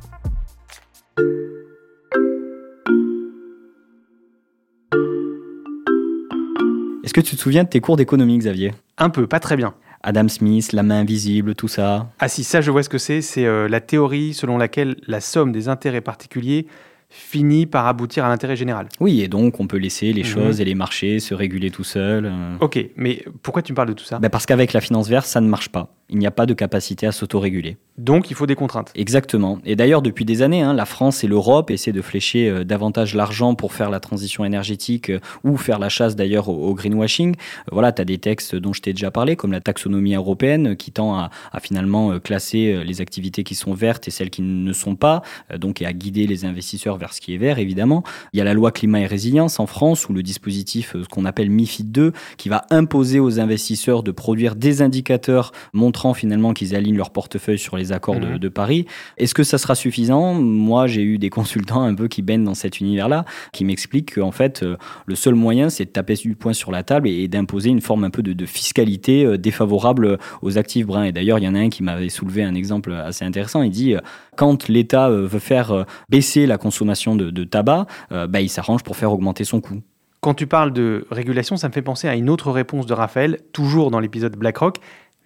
Est-ce 7.03 7.15
que 7.15 7.21
tu 7.21 7.35
te 7.35 7.41
souviens 7.41 7.65
de 7.65 7.69
tes 7.69 7.81
cours 7.81 7.97
d'économie, 7.97 8.39
Xavier? 8.39 8.73
Un 8.97 9.11
peu, 9.11 9.27
pas 9.27 9.41
très 9.41 9.57
bien. 9.57 9.75
Adam 10.03 10.29
Smith, 10.29 10.73
la 10.73 10.83
main 10.83 11.01
invisible, 11.01 11.55
tout 11.55 11.69
ça. 11.69 12.09
Ah 12.21 12.29
si, 12.29 12.45
ça 12.45 12.61
je 12.61 12.71
vois 12.71 12.83
ce 12.83 12.89
que 12.89 12.99
c'est. 12.99 13.21
C'est 13.21 13.47
euh, 13.47 13.69
la 13.69 13.81
théorie 13.81 14.33
selon 14.33 14.59
laquelle 14.59 14.97
la 15.09 15.21
somme 15.21 15.51
des 15.51 15.69
intérêts 15.69 16.01
particuliers 16.01 16.67
finit 17.11 17.67
par 17.67 17.87
aboutir 17.87 18.25
à 18.25 18.29
l'intérêt 18.29 18.57
général. 18.57 18.89
Oui, 19.01 19.21
et 19.21 19.29
donc 19.29 19.61
on 19.61 19.67
peut 19.67 19.77
laisser 19.77 20.13
les 20.13 20.23
mhm. 20.23 20.29
choses 20.29 20.61
et 20.61 20.65
les 20.65 20.75
marchés 20.75 21.19
se 21.19 21.35
réguler 21.35 21.71
tout 21.71 21.85
seuls. 21.85 22.27
Euh. 22.27 22.57
Ok, 22.61 22.79
mais 22.97 23.25
pourquoi 23.43 23.63
tu 23.63 23.73
me 23.73 23.77
parles 23.77 23.89
de 23.89 23.95
tout 23.95 24.05
ça? 24.05 24.19
Ben 24.19 24.31
Parce 24.31 24.47
qu'avec 24.47 24.73
la 24.73 24.81
finance 24.81 25.09
verte, 25.09 25.27
ça 25.27 25.41
ne 25.41 25.49
marche 25.49 25.69
pas 25.69 25.93
il 26.11 26.19
n'y 26.19 26.27
a 26.27 26.31
pas 26.31 26.47
de 26.47 26.55
capacité 26.55 27.07
à 27.07 27.13
s'autoréguler. 27.13 27.77
Donc 27.99 28.31
il 28.31 28.35
faut 28.35 28.47
des 28.47 28.55
contraintes. 28.55 28.91
Exactement. 28.95 29.59
Et 29.65 29.77
d'ailleurs, 29.77 30.01
depuis 30.01 30.25
des 30.25 30.43
années, 30.43 30.63
hein, 30.63 30.73
la 30.73 30.87
France 30.87 31.23
et 31.23 31.27
l'Europe 31.27 31.71
essaient 31.71 31.93
de 31.93 32.01
flécher 32.01 32.49
euh, 32.49 32.65
davantage 32.65 33.15
l'argent 33.15 33.55
pour 33.55 33.75
faire 33.75 33.91
la 33.91 34.01
transition 34.01 34.45
énergétique 34.45 35.11
euh, 35.11 35.21
ou 35.45 35.57
faire 35.57 35.79
la 35.79 35.91
chasse 35.91 36.17
d'ailleurs 36.17 36.49
au, 36.49 36.75
greenwashing. 36.75 37.35
Euh, 37.35 37.71
voilà, 37.73 37.93
tu 37.93 38.01
as 38.01 38.05
des 38.07 38.19
textes 38.19 38.57
dont 38.57 38.73
je 38.73 38.81
t'ai 38.81 38.93
déjà 38.93 39.11
parlé, 39.11 39.37
comme 39.37 39.53
la 39.53 39.61
taxonomie 39.61 40.15
européenne, 40.15 40.77
qui 40.77 40.93
tend 40.93 41.15
à, 41.15 41.31
finalement 41.61 42.19
classer 42.19 42.83
les 42.85 43.01
activités 43.01 43.45
qui 43.45 43.55
sont 43.55 43.75
vertes 43.75 44.09
et 44.09 44.11
celles 44.11 44.31
qui 44.31 44.43
ne 44.43 44.73
sont 44.73 44.97
pas, 44.97 45.23
donc 45.59 45.83
et 45.83 45.87
à 45.87 45.93
guider 45.93 46.27
les 46.27 46.45
investisseurs 46.45 46.97
vers 46.97 47.13
ce 47.13 47.21
qui 47.21 47.35
est 47.35 47.39
vert, 47.39 47.59
évidemment. 47.59 48.03
Il 48.33 48.39
y 48.39 48.41
a 48.41 48.45
la 48.45 48.55
loi 48.55 48.73
climat 48.73 49.01
et 49.01 49.07
résilience 49.07 49.61
en 49.61 49.67
France, 49.67 50.09
ou 50.09 50.15
le 50.15 50.23
dispositif, 50.23 50.97
qu'on 51.11 51.27
appelle 51.27 51.51
MIFID 51.51 51.93
2, 51.93 52.13
qui 52.39 52.49
va 52.49 52.65
imposer 52.71 53.21
aux 53.21 53.41
investisseurs 53.41 54.03
de 54.03 54.11
produire 54.11 54.57
des 54.57 54.81
indicateurs 54.81 55.53
montrant 55.75 56.00
finalement 56.15 56.53
qu'ils 56.53 56.75
alignent 56.75 56.97
leur 56.97 57.11
portefeuille 57.11 57.59
sur 57.59 57.77
les 57.77 57.93
accords 57.93 58.21
de, 58.21 58.27
mhm. 58.27 58.51
Paris. 58.51 58.87
Est-ce 59.17 59.35
que 59.35 59.43
ça 59.43 59.59
sera 59.59 59.75
suffisant? 59.75 60.35
Moi, 60.35 60.87
j'ai 60.87 61.03
eu 61.03 61.19
des 61.19 61.31
consultants 61.31 61.83
un 61.83 61.95
peu 61.95 62.09
qui 62.09 62.23
baignent 62.23 62.45
dans 62.45 62.55
cet 62.55 62.81
univers-là, 62.81 63.25
qui 63.53 63.65
m'expliquent 63.65 64.15
qu'en 64.15 64.33
fait, 64.33 64.63
euh, 64.63 64.77
le 65.07 65.15
seul 65.15 65.35
moyen, 65.35 65.71
c'est 65.71 65.85
de 65.85 65.91
taper 65.91 66.15
du 66.15 66.35
poing 66.35 66.53
sur 66.53 66.71
la 66.73 66.83
table 66.83 67.09
et, 67.09 67.29
d'imposer 67.29 67.71
une 67.71 67.81
forme 67.81 68.05
un 68.05 68.11
peu 68.11 68.23
de, 68.23 68.47
fiscalité 68.47 69.25
euh, 69.25 69.39
défavorable 69.39 70.19
aux 70.43 70.59
actifs 70.59 70.87
bruns. 70.87 71.05
Et 71.05 71.13
d'ailleurs, 71.13 71.39
il 71.39 71.45
y 71.45 71.49
en 71.49 71.55
a 71.55 71.59
un 71.59 71.69
qui 71.69 71.83
m'avait 71.83 72.09
soulevé 72.09 72.43
un 72.43 72.55
exemple 72.55 72.93
assez 72.93 73.25
intéressant. 73.25 73.63
Il 73.63 73.71
dit, 73.71 73.95
euh, 73.95 74.01
quand 74.37 74.69
l'État 74.69 75.11
veut 75.11 75.39
faire 75.39 75.85
baisser 76.09 76.47
la 76.47 76.57
consommation 76.57 77.15
de, 77.15 77.45
tabac, 77.45 77.87
bah, 78.11 78.41
il 78.41 78.49
s'arrange 78.49 78.83
pour 78.83 78.97
faire 78.97 79.13
augmenter 79.13 79.45
son 79.45 79.61
coût. 79.61 79.83
Quand 80.21 80.35
tu 80.35 80.47
parles 80.47 80.73
de 80.73 81.07
régulation, 81.11 81.57
ça 81.57 81.69
me 81.69 81.73
fait 81.73 81.81
penser 81.81 82.07
à 82.07 82.15
une 82.15 82.29
autre 82.29 82.51
réponse 82.51 82.85
de 82.85 82.93
Raphaël, 82.93 83.39
toujours 83.53 83.91
dans 83.91 84.01
l'épisode 84.01 84.37
BlackRock. 84.37 84.77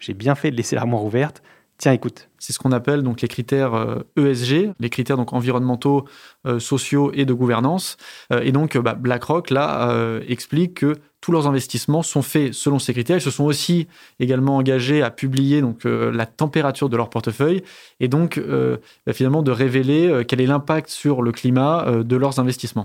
J'ai 0.05 0.15
bien 0.15 0.35
fait 0.35 0.51
de 0.51 0.57
laisser 0.57 0.77
l'armoire 0.77 1.05
ouverte. 1.05 1.43
Tiens, 1.79 1.93
écoute. 1.93 2.29
C'est 2.39 2.53
ce 2.53 2.59
qu'on 2.59 2.73
appelle 2.73 3.03
donc 3.03 3.23
les 3.23 3.29
critères 3.29 3.73
ESG, 4.17 4.53
euh, 4.53 4.69
e 4.69 4.75
les 4.79 4.91
critères 4.91 5.17
donc 5.17 5.33
environnementaux, 5.33 6.05
euh, 6.47 6.59
sociaux 6.59 7.11
et 7.15 7.25
de 7.25 7.33
gouvernance. 7.33 7.97
Euh, 8.33 8.43
et 8.43 8.53
donc 8.53 8.77
bah, 8.77 8.95
BlackRock 8.95 9.51
là 9.51 9.91
explique 10.29 10.75
que 10.75 10.97
tous 11.21 11.33
leurs 11.33 11.47
investissements 11.47 12.03
sont 12.03 12.21
faits 12.21 12.53
selon 12.53 12.79
ces 12.79 12.93
critères. 12.93 13.17
Ils 13.17 13.23
se 13.23 13.31
sont 13.31 13.45
aussi 13.45 13.89
également 14.21 14.57
engagés 14.59 15.03
à 15.03 15.11
publier 15.11 15.63
donc 15.63 15.85
la 15.85 16.27
température 16.27 16.91
de 16.91 16.99
leur 16.99 17.09
portefeuille 17.09 17.63
et 17.99 18.09
donc 18.09 18.39
bah, 18.39 19.13
finalement 19.15 19.43
de 19.43 19.51
révéler 19.51 20.23
quel 20.29 20.43
est 20.43 20.47
l'impact 20.47 20.91
sur 20.91 21.23
le 21.23 21.33
climat 21.33 21.87
de 22.05 22.17
leurs 22.17 22.39
investissements. 22.39 22.85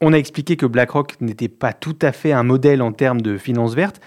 On 0.00 0.12
a 0.12 0.16
expliqué 0.16 0.56
que 0.56 0.66
BlackRock 0.66 1.20
n'était 1.20 1.48
pas 1.48 1.72
tout 1.72 1.96
à 2.02 2.10
fait 2.10 2.32
un 2.32 2.42
modèle 2.42 2.82
en 2.82 2.90
termes 2.90 3.20
de 3.20 3.38
finances 3.38 3.74
vertes, 3.74 4.00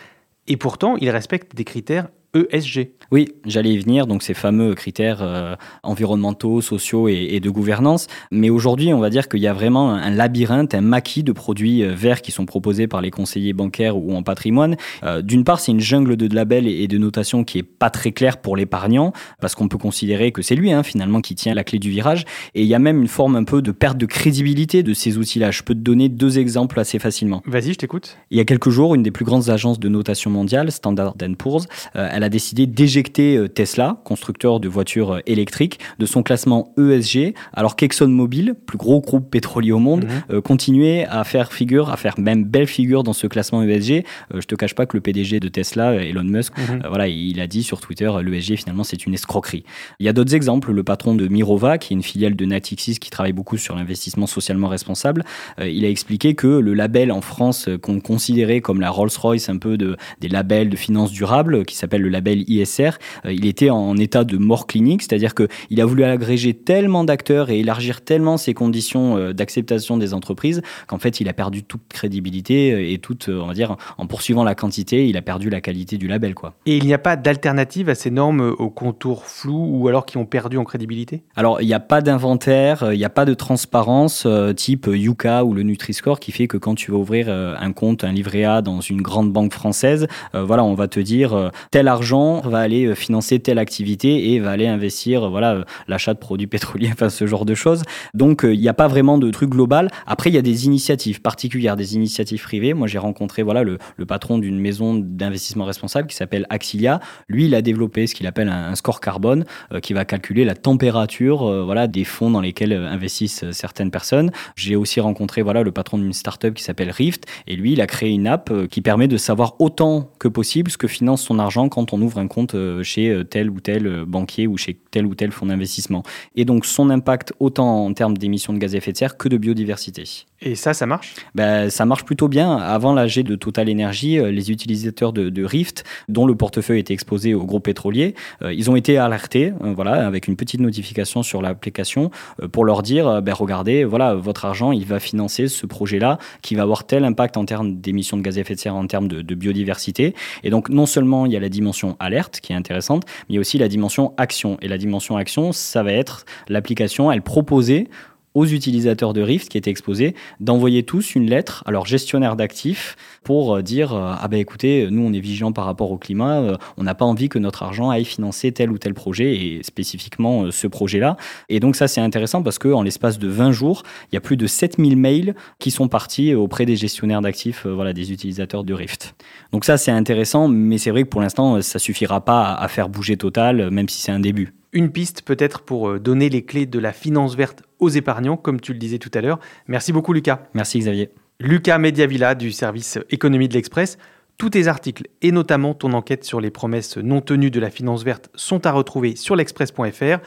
et 0.48 0.58
pourtant, 0.58 0.96
il 0.98 1.10
respecte 1.10 1.56
des 1.56 1.64
critères 1.64 2.08
ESG. 2.36 2.90
Oui, 3.12 3.30
j'allais 3.46 3.72
y 3.72 3.78
venir, 3.78 4.08
donc 4.08 4.24
ces 4.24 4.34
fameux 4.34 4.74
critères 4.74 5.20
euh, 5.22 5.56
environnementaux, 5.84 6.62
sociaux 6.62 7.08
et, 7.08 7.40
de 7.40 7.50
gouvernance. 7.50 8.08
Mais 8.32 8.50
aujourd'hui, 8.50 8.94
on 8.94 9.00
va 9.00 9.10
dire 9.10 9.30
qu'il 9.30 9.42
y 9.42 9.48
a 9.48 9.54
vraiment 9.54 9.94
un 9.94 10.10
labyrinthe, 10.10 10.74
un 10.74 10.82
maquis 10.82 11.24
de 11.24 11.32
produits 11.32 11.84
euh, 11.84 11.94
verts 11.94 12.22
qui 12.22 12.32
sont 12.32 12.46
proposés 12.46 12.88
par 12.88 13.02
les 13.02 13.12
conseillers 13.12 13.54
bancaires 13.54 13.96
ou 13.96 14.14
en 14.16 14.24
patrimoine. 14.24 14.76
Euh, 15.04 15.22
d'une 15.22 15.44
part, 15.44 15.60
c'est 15.60 15.72
une 15.72 15.80
jungle 15.80 16.18
de 16.18 16.34
labels 16.34 16.68
et 16.68 16.88
de 16.88 16.98
notations 16.98 17.44
qui 17.44 17.60
est 17.60 17.64
pas 17.64 17.90
très 17.90 18.12
claire 18.12 18.38
pour 18.38 18.58
l'épargnant, 18.58 19.14
parce 19.40 19.56
qu'on 19.56 19.68
peut 19.68 19.78
considérer 19.78 20.32
que 20.32 20.42
c'est 20.42 20.56
lui 20.56 20.74
hein, 20.74 20.84
finalement 20.84 21.22
qui 21.22 21.36
tient 21.36 21.54
la 21.54 21.64
clé 21.64 21.80
du 21.80 21.90
virage. 21.90 22.26
Et 22.54 22.64
il 22.64 22.68
y 22.68 22.76
a 22.76 22.80
même 22.80 23.02
une 23.02 23.08
forme 23.08 23.36
un 23.36 23.44
peu 23.44 23.62
de 23.62 23.72
perte 23.72 23.98
de 23.98 24.06
crédibilité 24.06 24.84
de 24.84 24.94
ces 24.94 25.18
outils-là. 25.18 25.52
Je 25.52 25.64
peux 25.64 25.74
te 25.74 25.80
donner 25.80 26.10
deux 26.10 26.40
exemples 26.40 26.80
assez 26.80 27.00
facilement. 27.00 27.42
Vas-y, 27.46 27.74
je 27.74 27.78
t'écoute. 27.78 28.18
Il 28.32 28.38
y 28.38 28.42
a 28.42 28.46
quelques 28.46 28.70
jours, 28.70 28.96
une 28.96 29.04
des 29.04 29.12
plus 29.12 29.26
grandes 29.26 29.50
agences 29.50 29.80
de 29.80 29.88
notation 29.88 30.32
mondiale, 30.32 30.72
Standard 30.72 31.16
Poor's, 31.38 31.68
elle 31.94 32.24
a 32.26 32.30
décidé 32.30 32.66
d'éjecter 32.66 33.38
euh, 33.38 33.48
Tesla, 33.48 34.02
constructeur 34.04 34.60
de 34.60 34.68
voitures 34.68 35.14
euh, 35.14 35.20
électriques, 35.28 35.80
de 36.00 36.06
son 36.06 36.24
classement 36.24 36.74
ESG, 36.78 37.34
alors 37.54 37.76
qu'ExxonMobil, 37.76 38.56
plus 38.66 38.78
gros 38.78 39.00
groupe 39.00 39.30
pétrolier 39.30 39.72
au 39.72 39.80
monde, 39.80 40.06
mhm. 40.06 40.10
euh, 40.32 40.42
continuait 40.42 41.06
à 41.06 41.24
faire 41.24 41.54
figure, 41.54 41.90
à 41.92 41.98
faire 41.98 42.20
même 42.20 42.44
belle 42.44 42.68
figure 42.68 43.04
dans 43.04 43.14
ce 43.14 43.28
classement 43.28 43.64
ESG. 43.64 44.04
je 44.34 44.46
te 44.46 44.56
cache 44.56 44.74
pas 44.74 44.86
que 44.86 44.98
le 44.98 45.02
PDG 45.02 45.40
de 45.40 45.48
Tesla, 45.48 45.94
Elon 45.94 46.24
Musk, 46.24 46.54
mhm. 46.58 46.84
voilà, 46.90 47.08
il 47.08 47.40
a 47.40 47.48
dit 47.48 47.64
sur 47.64 47.80
Twitter, 47.80 48.12
l'ESG 48.24 48.56
finalement 48.56 48.84
c'est 48.84 49.06
une 49.06 49.14
escroquerie. 49.14 49.64
Il 50.00 50.06
y 50.06 50.10
a 50.10 50.14
d'autres 50.14 50.34
exemples, 50.34 50.72
le 50.72 50.84
patron 50.84 51.14
de 51.14 51.28
Mirova, 51.28 51.78
qui 51.78 51.94
est 51.94 51.96
une 51.96 52.04
filiale 52.04 52.36
de 52.36 52.46
Natixis 52.46 52.98
qui 53.00 53.12
travaille 53.12 53.34
beaucoup 53.34 53.58
sur 53.58 53.76
l'investissement 53.76 54.26
socialement 54.26 54.68
responsable, 54.68 55.24
il 55.60 55.86
a 55.86 55.90
expliqué 55.90 56.34
que 56.34 56.48
le 56.48 56.74
label 56.74 57.12
en 57.12 57.22
France 57.22 57.70
qu'on 57.82 58.00
considérait 58.00 58.62
comme 58.62 58.82
la 58.82 58.90
Rolls-Royce 58.90 59.50
un 59.50 59.58
peu 59.58 59.78
de, 59.78 59.96
des 60.22 60.28
labels 60.28 60.70
de 60.70 60.76
finances 60.76 61.12
durables, 61.12 61.66
qui 61.66 61.76
s'appelle 61.76 62.02
le 62.02 62.10
label 62.16 62.50
ISR, 62.50 62.92
euh, 63.26 63.34
il 63.34 63.46
était 63.46 63.70
en 63.70 63.98
état 63.98 64.24
de 64.24 64.38
mort 64.38 64.68
clinique, 64.68 65.04
c'est-à-dire 65.04 65.34
qu'il 65.36 65.82
a 65.82 65.86
voulu 65.86 66.04
agréger 66.04 66.54
tellement 66.54 67.04
d'acteurs 67.04 67.50
et 67.50 67.60
élargir 67.60 68.02
tellement 68.02 68.38
ses 68.38 68.54
conditions 68.54 69.18
euh, 69.18 69.34
d'acceptation 69.34 69.98
des 69.98 70.14
entreprises 70.14 70.62
qu'en 70.88 70.98
fait, 70.98 71.20
il 71.20 71.28
a 71.28 71.34
perdu 71.34 71.64
toute 71.64 71.82
crédibilité 71.90 72.72
euh, 72.72 72.92
et 72.92 72.98
toute, 73.00 73.30
on 73.30 73.48
va 73.48 73.54
dire, 73.54 73.76
en 73.98 74.08
poursuivant 74.08 74.44
la 74.44 74.56
quantité, 74.56 75.08
il 75.08 75.18
a 75.18 75.22
perdu 75.22 75.50
la 75.50 75.62
qualité 75.62 75.98
du 75.98 76.08
label. 76.08 76.36
Quoi. 76.36 76.54
Et 76.66 76.78
il 76.78 76.86
n'y 76.86 76.94
a 76.94 76.98
pas 76.98 77.16
d'alternative 77.16 77.90
à 77.90 77.96
ces 77.96 78.12
normes 78.12 78.56
aux 78.58 78.70
contours 78.70 79.26
flous 79.26 79.68
ou 79.72 79.88
alors 79.88 80.06
qui 80.06 80.18
ont 80.18 80.26
perdu 80.26 80.58
en 80.58 80.64
crédibilité? 80.64 81.24
Alors, 81.36 81.62
il 81.62 81.68
n'y 81.68 81.74
a 81.74 81.80
pas 81.80 82.02
d'inventaire, 82.02 82.92
il 82.94 82.98
n'y 82.98 83.06
a 83.06 83.10
pas 83.10 83.26
de 83.26 83.34
transparence 83.34 84.28
type 84.56 84.88
Yuka 84.92 85.44
ou 85.44 85.54
le 85.54 85.64
Nutri-Score 85.64 86.20
qui 86.20 86.32
fait 86.32 86.48
que 86.48 86.58
quand 86.58 86.76
tu 86.76 86.92
vas 86.92 86.98
ouvrir 86.98 87.30
un 87.30 87.72
compte, 87.74 88.04
un 88.04 88.12
livret 88.12 88.44
A 88.44 88.62
dans 88.62 88.80
une 88.80 89.02
grande 89.02 89.32
banque 89.32 89.54
française, 89.54 90.08
voilà, 90.34 90.64
on 90.64 90.74
va 90.74 90.88
te 90.88 91.00
dire 91.00 91.52
tel 91.72 91.88
argent 91.96 92.42
va 92.42 92.60
aller 92.60 92.86
euh, 92.86 92.96
financer 92.96 93.40
telle 93.40 93.58
activité 93.58 94.34
et 94.34 94.40
va 94.40 94.52
aller 94.52 94.68
investir 94.68 95.24
euh, 95.24 95.30
voilà 95.30 95.54
euh, 95.54 95.64
l'achat 95.88 96.14
de 96.14 96.20
produits 96.20 96.48
pétroliers, 96.56 96.90
enfin 96.92 97.10
ce 97.10 97.26
genre 97.26 97.46
de 97.46 97.56
choses. 97.56 97.84
Donc 98.14 98.42
il 98.44 98.60
n'y 98.60 98.68
a 98.68 98.74
pas 98.74 98.88
vraiment 98.88 99.18
de 99.18 99.30
truc 99.32 99.50
global. 99.50 99.90
Après, 100.06 100.30
il 100.30 100.34
y 100.34 100.38
a 100.38 100.42
des 100.42 100.66
initiatives 100.66 101.22
particulières, 101.22 101.76
des 101.76 101.96
initiatives 101.96 102.42
privées. 102.42 102.74
Moi, 102.74 102.88
j'ai 102.88 102.98
rencontré 102.98 103.44
voilà 103.44 103.64
le, 103.64 103.78
patron 104.08 104.38
d'une 104.38 104.60
maison 104.60 104.94
d'investissement 104.94 105.66
responsable 105.66 106.08
qui 106.08 106.16
s'appelle 106.16 106.46
Axilia. 106.50 107.00
Lui, 107.28 107.46
il 107.46 107.56
a 107.56 107.62
développé 107.62 108.08
ce 108.08 108.14
qu'il 108.14 108.28
appelle 108.28 108.50
un, 108.50 108.76
score 108.76 109.00
carbone 109.00 109.46
qui 109.82 109.94
va 109.94 110.06
calculer 110.06 110.44
la 110.44 110.54
température 110.54 111.64
voilà 111.64 111.88
des 111.88 112.04
fonds 112.04 112.30
dans 112.30 112.42
lesquels 112.42 112.74
investissent 112.74 113.50
certaines 113.52 113.90
personnes. 113.90 114.32
J'ai 114.56 114.76
aussi 114.76 115.00
rencontré 115.00 115.42
voilà 115.42 115.64
le 115.64 115.72
patron 115.72 115.98
d'une 115.98 116.14
startup 116.14 116.54
qui 116.54 116.64
s'appelle 116.64 116.92
Rift 116.92 117.26
et 117.48 117.56
lui, 117.56 117.74
il 117.74 117.82
a 117.82 117.88
créé 117.88 118.12
une 118.12 118.28
app 118.28 118.52
qui 118.70 118.82
permet 118.82 119.08
de 119.08 119.18
savoir 119.18 119.56
autant 119.60 120.10
que 120.20 120.28
possible 120.28 120.70
ce 120.70 120.78
que 120.78 120.88
finance 120.88 121.22
son 121.22 121.40
argent 121.40 121.70
quand 121.70 121.85
on 121.94 122.02
ouvre 122.02 122.20
un 122.20 122.28
compte 122.28 122.56
euh, 122.56 122.84
chez 122.84 123.10
euh, 123.10 123.24
tel 123.24 123.50
ou 123.50 123.60
tel 123.60 123.88
euh, 123.88 124.06
banquier 124.06 124.48
ou 124.48 124.58
chez 124.58 124.78
tel 124.92 125.06
ou 125.06 125.16
tel 125.16 125.32
fonds 125.32 125.46
d'investissement. 125.46 126.04
Et 126.36 126.46
donc 126.46 126.66
son 126.66 126.90
impact 126.90 127.34
autant 127.40 127.86
en 127.86 127.94
termes 127.94 128.18
d'émissions 128.18 128.54
de 128.54 128.60
gaz 128.60 128.76
à 128.76 128.78
effet 128.78 128.92
de 128.92 128.98
serre 128.98 129.18
que 129.18 129.30
de 129.30 129.38
biodiversité. 129.38 130.04
Et 130.42 130.56
ça, 130.56 130.74
ça 130.74 130.86
marche? 130.86 131.16
Ben, 131.34 131.70
Ça 131.70 131.86
marche 131.86 132.06
plutôt 132.06 132.28
bien. 132.28 132.58
Avant 132.58 132.94
l'AG 132.94 133.20
de 133.24 133.36
Total 133.36 133.70
Energy, 133.70 134.20
les 134.20 134.52
utilisateurs 134.52 135.14
de, 135.14 135.44
Rift, 135.44 135.86
dont 136.10 136.28
le 136.28 136.36
portefeuille 136.36 136.80
était 136.80 136.94
exposé 136.94 137.34
aux 137.34 137.46
gros 137.46 137.62
pétroliers, 137.62 138.16
ils 138.44 138.70
ont 138.70 138.76
été 138.76 138.98
alertés, 138.98 139.54
voilà, 139.62 140.06
avec 140.06 140.28
une 140.28 140.36
petite 140.36 140.60
notification 140.60 141.24
sur 141.24 141.42
l'application 141.42 142.12
pour 142.52 142.66
leur 142.66 142.84
dire, 142.84 143.22
ben, 143.22 143.34
regardez, 143.34 143.86
voilà, 143.86 144.14
votre 144.14 144.46
argent, 144.46 144.72
il 144.72 144.86
va 144.86 145.00
financer 145.00 145.48
ce 145.48 145.66
projet-là 145.66 146.20
qui 146.42 146.56
va 146.56 146.64
avoir 146.64 146.86
tel 146.86 147.06
impact 147.06 147.38
en 147.38 147.46
termes 147.46 147.78
d'émissions 147.78 148.18
de 148.18 148.22
gaz 148.22 148.38
à 148.38 148.42
effet 148.42 148.56
de 148.56 148.60
serre, 148.60 148.76
en 148.76 148.88
termes 148.88 149.08
de, 149.08 149.22
de 149.22 149.36
biodiversité. 149.36 150.14
Et 150.44 150.50
donc, 150.50 150.70
non 150.70 150.86
seulement 150.86 151.26
il 151.26 151.32
y 151.32 151.38
a 151.38 151.40
la 151.40 151.50
dimension 151.50 151.75
alerte 152.00 152.40
qui 152.42 152.54
est 152.54 152.56
intéressante, 152.56 153.04
mais 153.06 153.26
il 153.30 153.36
y 153.36 153.38
a 153.38 153.42
aussi 153.42 153.58
la 153.58 153.68
dimension 153.68 154.14
action. 154.18 154.58
Et 154.62 154.68
la 154.68 154.78
dimension 154.78 155.18
action, 155.18 155.52
ça 155.52 155.84
va 155.84 155.92
être 155.92 156.26
l'application, 156.48 157.12
elle 157.12 157.22
proposait 157.22 157.88
aux 158.36 158.46
utilisateurs 158.46 159.14
de 159.14 159.22
Rift 159.22 159.50
qui 159.50 159.58
étaient 159.58 159.72
exposés 159.72 160.14
d'envoyer 160.40 160.84
tous 160.84 161.16
une 161.16 161.28
lettre 161.28 161.64
à 161.66 161.72
leur 161.72 161.86
gestionnaire 161.86 162.36
d'actifs 162.36 162.96
pour 163.24 163.56
euh, 163.56 163.62
dire 163.64 163.94
euh, 163.94 164.14
ah 164.20 164.28
ben 164.28 164.40
écoutez 164.40 164.88
nous 164.92 165.02
on 165.02 165.14
est 165.14 165.20
vigilants 165.20 165.54
par 165.54 165.66
rapport 165.66 165.92
au 165.92 165.98
climat 165.98 166.42
euh, 166.42 166.58
on 166.78 166.84
n'a 166.84 166.94
pas 166.94 167.06
envie 167.06 167.30
que 167.30 167.40
notre 167.40 167.64
argent 167.64 167.90
aille 167.90 168.06
financer 168.06 168.52
tel 168.52 168.70
ou 168.72 168.78
tel 168.78 168.94
projet 168.94 169.36
et 169.36 169.64
spécifiquement 169.64 170.52
ce 170.52 170.68
projet 170.68 171.00
là 171.00 171.18
et 171.50 171.60
donc 171.60 171.76
ça 171.76 171.88
c'est 171.88 172.02
intéressant 172.02 172.44
parce 172.44 172.60
que 172.60 172.68
en 172.68 172.84
l'espace 172.84 173.18
de 173.18 173.28
20 173.28 173.52
jours 173.54 173.84
il 174.12 174.16
y 174.16 174.18
a 174.18 174.22
plus 174.22 174.38
de 174.38 174.46
7000 174.46 174.98
mails 174.98 175.36
qui 175.58 175.72
sont 175.72 175.88
partis 175.88 176.36
auprès 176.36 176.66
des 176.66 176.76
gestionnaires 176.76 177.22
d'actifs 177.22 177.66
voilà 177.66 177.94
des 177.94 178.12
utilisateurs 178.12 178.64
de 178.64 178.74
Rift. 178.74 179.16
Donc 179.54 179.64
ça 179.64 179.78
c'est 179.78 179.92
intéressant 179.92 180.48
mais 180.50 180.78
c'est 180.78 180.92
vrai 180.92 181.04
que 181.04 181.10
pour 181.10 181.22
l'instant 181.22 181.62
ça 181.62 181.80
suffira 181.80 182.22
pas 182.22 182.54
à 182.54 182.68
faire 182.68 182.90
bouger 182.90 183.16
Total 183.16 183.72
même 183.72 183.88
si 183.88 184.02
c'est 184.02 184.12
un 184.12 184.20
début 184.20 184.54
une 184.76 184.92
piste 184.92 185.24
peut-être 185.24 185.62
pour 185.62 185.90
euh, 185.90 186.00
donner 186.00 186.30
les 186.30 186.44
clés 186.44 186.68
de 186.68 186.78
la 186.78 186.94
finance 186.94 187.36
verte 187.36 187.64
aux 187.80 187.90
épargnants, 187.90 188.38
comme 188.38 188.60
tu 188.60 188.74
le 188.74 188.78
disais 188.78 189.00
tout 189.00 189.10
à 189.16 189.22
l'heure. 189.22 189.40
Merci 189.68 189.92
beaucoup 189.92 190.14
Lucas. 190.14 190.44
Merci 190.54 190.80
Xavier. 190.80 191.10
Lucas 191.40 191.80
Mediavilla 191.80 192.36
du 192.36 192.52
service 192.52 193.00
économie 193.10 193.48
de 193.48 193.54
l'Express. 193.54 193.98
Tous 194.38 194.50
tes 194.50 194.68
articles 194.68 195.08
et 195.22 195.32
notamment 195.32 195.74
ton 195.74 195.94
enquête 195.94 196.26
sur 196.26 196.42
les 196.42 196.52
promesses 196.52 196.98
non 196.98 197.22
tenues 197.22 197.52
de 197.52 197.60
la 197.62 197.70
finance 197.70 198.04
verte 198.04 198.30
sont 198.36 198.66
à 198.66 198.72
retrouver 198.72 199.16
sur 199.16 199.38
l'express.fr. 199.38 200.20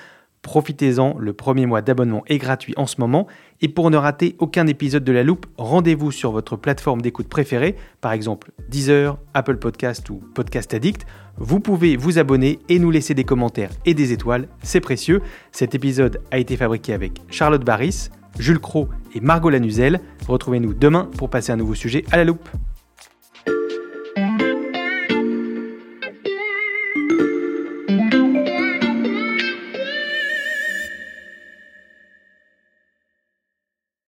Profitez-en, 0.42 1.16
le 1.18 1.32
premier 1.32 1.66
mois 1.66 1.82
d'abonnement 1.82 2.22
est 2.26 2.38
gratuit 2.38 2.74
en 2.76 2.86
ce 2.86 3.00
moment. 3.00 3.26
Et 3.60 3.68
pour 3.68 3.90
ne 3.90 3.96
rater 3.96 4.36
aucun 4.38 4.66
épisode 4.66 5.04
de 5.04 5.12
La 5.12 5.24
Loupe, 5.24 5.46
rendez-vous 5.56 6.12
sur 6.12 6.30
votre 6.32 6.56
plateforme 6.56 7.02
d'écoute 7.02 7.28
préférée, 7.28 7.76
par 8.00 8.12
exemple 8.12 8.52
Deezer, 8.68 9.18
Apple 9.34 9.56
Podcast 9.56 10.08
ou 10.10 10.22
Podcast 10.34 10.72
Addict. 10.74 11.06
Vous 11.36 11.60
pouvez 11.60 11.96
vous 11.96 12.18
abonner 12.18 12.58
et 12.68 12.78
nous 12.78 12.90
laisser 12.90 13.14
des 13.14 13.24
commentaires 13.24 13.70
et 13.84 13.94
des 13.94 14.12
étoiles, 14.12 14.48
c'est 14.62 14.80
précieux. 14.80 15.22
Cet 15.52 15.74
épisode 15.74 16.20
a 16.30 16.38
été 16.38 16.56
fabriqué 16.56 16.92
avec 16.92 17.20
Charlotte 17.30 17.64
Barris, 17.64 18.10
Jules 18.38 18.60
Cro 18.60 18.88
et 19.14 19.20
Margot 19.20 19.50
Lanuzel. 19.50 20.00
Retrouvez-nous 20.26 20.74
demain 20.74 21.10
pour 21.16 21.30
passer 21.30 21.52
un 21.52 21.56
nouveau 21.56 21.74
sujet 21.74 22.04
à 22.10 22.16
la 22.16 22.24
loupe. 22.24 22.48